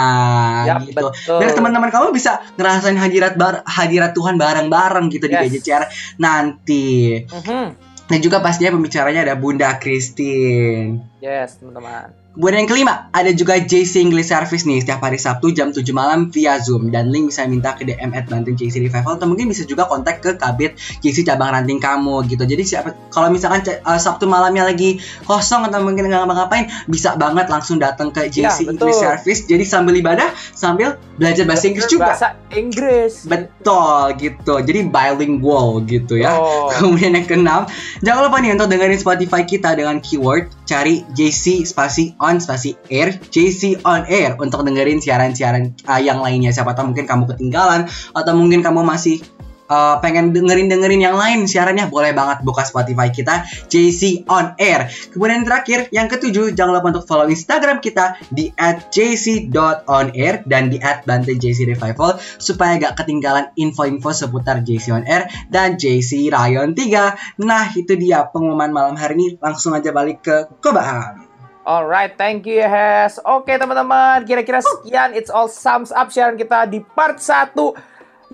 Yap, 0.67 0.83
gitu. 0.83 0.99
betul. 1.15 1.39
Biar 1.39 1.51
teman-teman 1.55 1.87
kamu 1.95 2.11
bisa 2.11 2.43
ngerasain 2.59 2.99
hadirat 2.99 3.39
bar 3.39 3.63
hadirat 3.63 4.11
Tuhan 4.11 4.35
bareng-bareng 4.35 5.07
gitu 5.07 5.31
di 5.31 5.35
Yes. 5.39 5.47
GJCR 5.47 5.83
nanti. 6.19 7.23
Mhm. 7.23 7.87
Dan 8.03 8.19
juga 8.19 8.43
pastinya 8.43 8.75
pembicaranya 8.75 9.23
ada 9.23 9.39
Bunda 9.39 9.79
Christine. 9.79 11.07
Yes, 11.23 11.55
teman-teman. 11.63 12.26
Kemudian 12.37 12.61
yang 12.61 12.69
kelima, 12.69 12.93
ada 13.17 13.33
juga 13.33 13.57
JC 13.57 13.97
English 13.97 14.29
Service 14.29 14.61
nih 14.69 14.85
setiap 14.85 15.01
hari 15.01 15.17
Sabtu 15.17 15.57
jam 15.57 15.73
7 15.73 15.81
malam 15.89 16.29
via 16.29 16.61
Zoom 16.61 16.93
dan 16.93 17.09
link 17.09 17.33
bisa 17.33 17.49
minta 17.49 17.73
ke 17.73 17.81
DM 17.81 18.13
at 18.13 18.29
Banten 18.29 18.53
JC 18.53 18.77
Revival 18.77 19.17
atau 19.17 19.25
mungkin 19.25 19.49
bisa 19.49 19.65
juga 19.65 19.89
kontak 19.89 20.21
ke 20.21 20.37
Kabit 20.37 20.77
JC 21.01 21.25
cabang 21.25 21.49
ranting 21.49 21.81
kamu 21.81 22.29
gitu. 22.29 22.45
Jadi 22.45 22.61
siapa 22.61 22.93
kalau 23.09 23.33
misalkan 23.33 23.65
uh, 23.81 23.97
Sabtu 23.97 24.29
malamnya 24.29 24.69
lagi 24.69 25.01
kosong 25.25 25.65
atau 25.65 25.81
mungkin 25.81 26.13
nggak 26.13 26.29
ngapa-ngapain 26.29 26.69
bisa 26.85 27.17
banget 27.17 27.49
langsung 27.49 27.81
datang 27.81 28.13
ke 28.13 28.29
Ya, 28.29 28.53
JC 28.53 28.69
betul. 28.69 28.85
English 28.85 29.01
Service. 29.01 29.39
Jadi 29.49 29.63
sambil 29.65 29.97
ibadah 29.97 30.29
sambil 30.53 31.01
belajar 31.17 31.49
bahasa 31.49 31.65
Inggris 31.73 31.89
juga. 31.89 32.13
Bahasa 32.13 32.27
Inggris. 32.53 33.13
Betul 33.25 34.13
gitu. 34.21 34.53
Jadi 34.61 34.79
bilingual 34.85 35.81
gitu 35.89 36.21
ya. 36.21 36.37
Oh. 36.37 36.69
Kemudian 36.77 37.17
yang 37.17 37.25
keenam, 37.25 37.65
jangan 38.05 38.29
lupa 38.29 38.37
nih 38.45 38.53
untuk 38.53 38.69
dengerin 38.69 39.01
Spotify 39.01 39.41
kita 39.41 39.73
dengan 39.73 39.97
keyword 39.97 40.53
cari 40.69 41.01
JC 41.17 41.65
spasi 41.65 42.13
on 42.27 42.43
spasi 42.43 42.75
air, 42.91 43.15
JC 43.31 43.79
on 43.87 44.03
air 44.11 44.35
untuk 44.35 44.67
dengerin 44.67 44.99
siaran-siaran 44.99 45.71
uh, 45.87 46.01
yang 46.03 46.19
lainnya. 46.19 46.51
Siapa 46.51 46.75
tahu 46.75 46.91
mungkin 46.91 47.07
kamu 47.07 47.23
ketinggalan 47.31 47.87
atau 48.11 48.33
mungkin 48.35 48.59
kamu 48.59 48.83
masih 48.83 49.23
uh, 49.69 49.99
pengen 50.01 50.31
dengerin 50.31 50.71
dengerin 50.71 51.01
yang 51.03 51.15
lain 51.15 51.45
siarannya 51.45 51.91
boleh 51.91 52.15
banget 52.15 52.43
buka 52.43 52.63
Spotify 52.63 53.11
kita 53.11 53.45
JC 53.69 54.27
on 54.27 54.55
air. 54.57 54.89
Kemudian 55.11 55.43
terakhir 55.43 55.91
yang 55.93 56.07
ketujuh 56.07 56.55
jangan 56.55 56.79
lupa 56.79 56.97
untuk 56.97 57.05
follow 57.05 57.27
Instagram 57.27 57.83
kita 57.83 58.19
di 58.31 58.51
@jc.onair 58.91 60.47
dan 60.47 60.71
di 60.71 60.77
@bantenjcrevival 60.81 62.19
supaya 62.39 62.79
gak 62.79 63.03
ketinggalan 63.03 63.51
info-info 63.59 64.11
seputar 64.15 64.63
JC 64.63 64.95
on 64.95 65.03
air 65.05 65.27
dan 65.51 65.75
JC 65.75 66.31
Rayon 66.31 66.73
3. 66.73 67.43
Nah, 67.43 67.71
itu 67.75 67.93
dia 67.99 68.27
pengumuman 68.27 68.71
malam 68.71 68.95
hari 68.95 69.19
ini. 69.19 69.27
Langsung 69.39 69.75
aja 69.75 69.91
balik 69.91 70.23
ke 70.23 70.35
Kobaan. 70.59 71.26
Alright, 71.67 72.15
thank 72.15 72.47
you 72.47 72.63
Hes. 72.63 73.19
Oke 73.27 73.51
teman-teman, 73.59 74.23
kira-kira 74.23 74.63
sekian 74.63 75.11
It's 75.11 75.27
all 75.27 75.51
sums 75.51 75.91
up 75.91 76.07
siaran 76.15 76.39
kita 76.39 76.63
di 76.63 76.79
part 76.95 77.19
1 77.19 77.59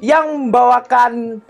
yang 0.05 0.53
membawakan 0.53 1.41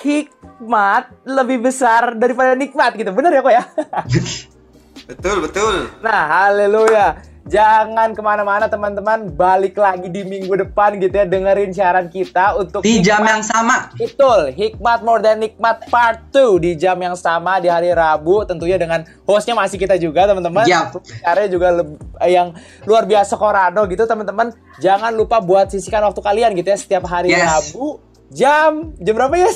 hikmat 0.00 1.12
lebih 1.28 1.68
besar 1.68 2.16
daripada 2.16 2.56
nikmat 2.56 2.96
gitu. 2.96 3.12
Bener 3.12 3.36
ya 3.36 3.40
kok 3.44 3.52
ya? 3.52 3.64
Betul, 5.12 5.38
betul. 5.38 5.86
Nah, 6.02 6.50
haleluya. 6.50 7.14
Jangan 7.46 8.10
ke 8.10 8.18
mana-mana 8.18 8.66
teman-teman, 8.66 9.30
balik 9.30 9.78
lagi 9.78 10.10
di 10.10 10.22
minggu 10.22 10.50
depan 10.58 10.98
gitu 10.98 11.14
ya 11.14 11.22
dengerin 11.22 11.70
siaran 11.70 12.06
kita 12.06 12.58
untuk 12.58 12.82
Di 12.82 12.98
jam 12.98 13.22
hikmat- 13.22 13.30
yang 13.30 13.42
sama. 13.42 13.76
Betul, 13.94 14.50
Hikmat 14.50 15.00
More 15.00 15.22
Than 15.22 15.38
Nikmat 15.38 15.86
Part 15.86 16.26
2 16.30 16.58
di 16.58 16.74
jam 16.74 16.98
yang 16.98 17.14
sama 17.14 17.56
di 17.56 17.70
hari 17.70 17.90
Rabu 17.90 18.42
tentunya 18.42 18.74
dengan 18.74 19.06
hostnya 19.22 19.54
masih 19.54 19.78
kita 19.78 19.94
juga 19.94 20.26
teman-teman. 20.26 20.66
Yap. 20.66 20.98
Karya 21.22 21.46
juga 21.46 21.86
eh, 22.18 22.30
yang 22.32 22.50
luar 22.82 23.06
biasa 23.06 23.34
Corrado 23.36 23.86
gitu 23.86 24.02
teman-teman. 24.02 24.50
Jangan 24.76 25.14
lupa 25.14 25.38
buat 25.38 25.70
sisihkan 25.70 26.02
waktu 26.02 26.18
kalian 26.18 26.50
gitu 26.52 26.66
ya 26.66 26.76
setiap 26.76 27.06
hari 27.06 27.30
Yes. 27.30 27.46
Rabu 27.72 28.02
jam 28.28 28.92
jam 28.96 29.14
berapa 29.14 29.34
ya? 29.34 29.50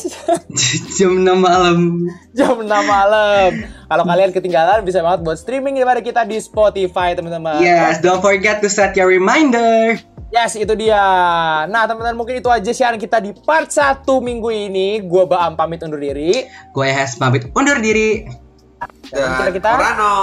jam 0.96 1.12
6 1.16 1.26
malam. 1.36 2.06
jam 2.30 2.54
6 2.54 2.66
malam. 2.66 3.50
Kalau 3.86 4.04
kalian 4.04 4.30
ketinggalan 4.30 4.82
bisa 4.82 5.00
banget 5.00 5.20
buat 5.20 5.36
streaming 5.36 5.76
daripada 5.76 5.98
kita 5.98 6.22
di 6.22 6.38
Spotify 6.38 7.12
teman-teman. 7.12 7.58
Yes, 7.58 7.98
don't 7.98 8.20
forget 8.20 8.60
to 8.60 8.68
set 8.68 8.94
your 8.94 9.10
reminder. 9.10 9.98
Yes, 10.30 10.54
itu 10.54 10.78
dia. 10.78 11.02
Nah, 11.66 11.90
teman-teman 11.90 12.14
mungkin 12.14 12.38
itu 12.38 12.46
aja 12.46 12.70
siaran 12.70 12.96
kita 12.96 13.18
di 13.18 13.34
part 13.34 13.66
1 13.66 14.06
minggu 14.20 14.46
ini. 14.48 15.02
Gua 15.02 15.26
Baam 15.26 15.58
pamit 15.58 15.82
undur 15.82 15.98
diri. 15.98 16.46
Gue 16.70 16.86
Hes 16.86 17.18
pamit 17.18 17.50
undur 17.50 17.82
diri. 17.82 18.30
Dan 19.10 19.26
Dan 19.42 19.50
kita- 19.50 19.74
Orano. 19.74 20.14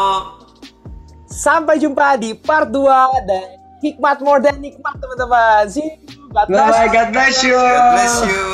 Sampai 1.27 1.75
jumpa 1.75 2.15
di 2.15 2.31
part 2.33 2.71
2 2.71 2.87
dan 3.27 3.43
hikmat 3.83 4.23
more 4.23 4.39
than 4.39 4.57
nikmat 4.57 4.95
teman-teman. 4.95 5.67
See 5.67 5.83
you. 5.83 6.16
God 6.27 6.47
bless. 6.51 6.75
Bye, 6.75 6.89
God 6.91 7.09
bless 7.15 7.35
you. 7.39 7.55
God 7.55 7.87
bless 7.95 8.15
you. 8.27 8.45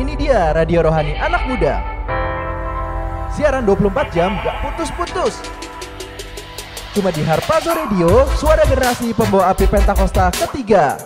Ini 0.00 0.12
dia 0.16 0.56
Radio 0.56 0.80
Rohani 0.88 1.12
Anak 1.20 1.44
Muda. 1.44 1.76
Siaran 3.36 3.68
24 3.68 4.16
jam 4.16 4.32
gak 4.40 4.56
putus-putus. 4.64 5.44
Cuma 6.90 7.14
di 7.14 7.22
Harpazo 7.22 7.70
Radio, 7.70 8.26
suara 8.34 8.66
generasi 8.66 9.14
pembawa 9.14 9.54
api 9.54 9.68
Pentakosta 9.68 10.32
ketiga. 10.34 10.98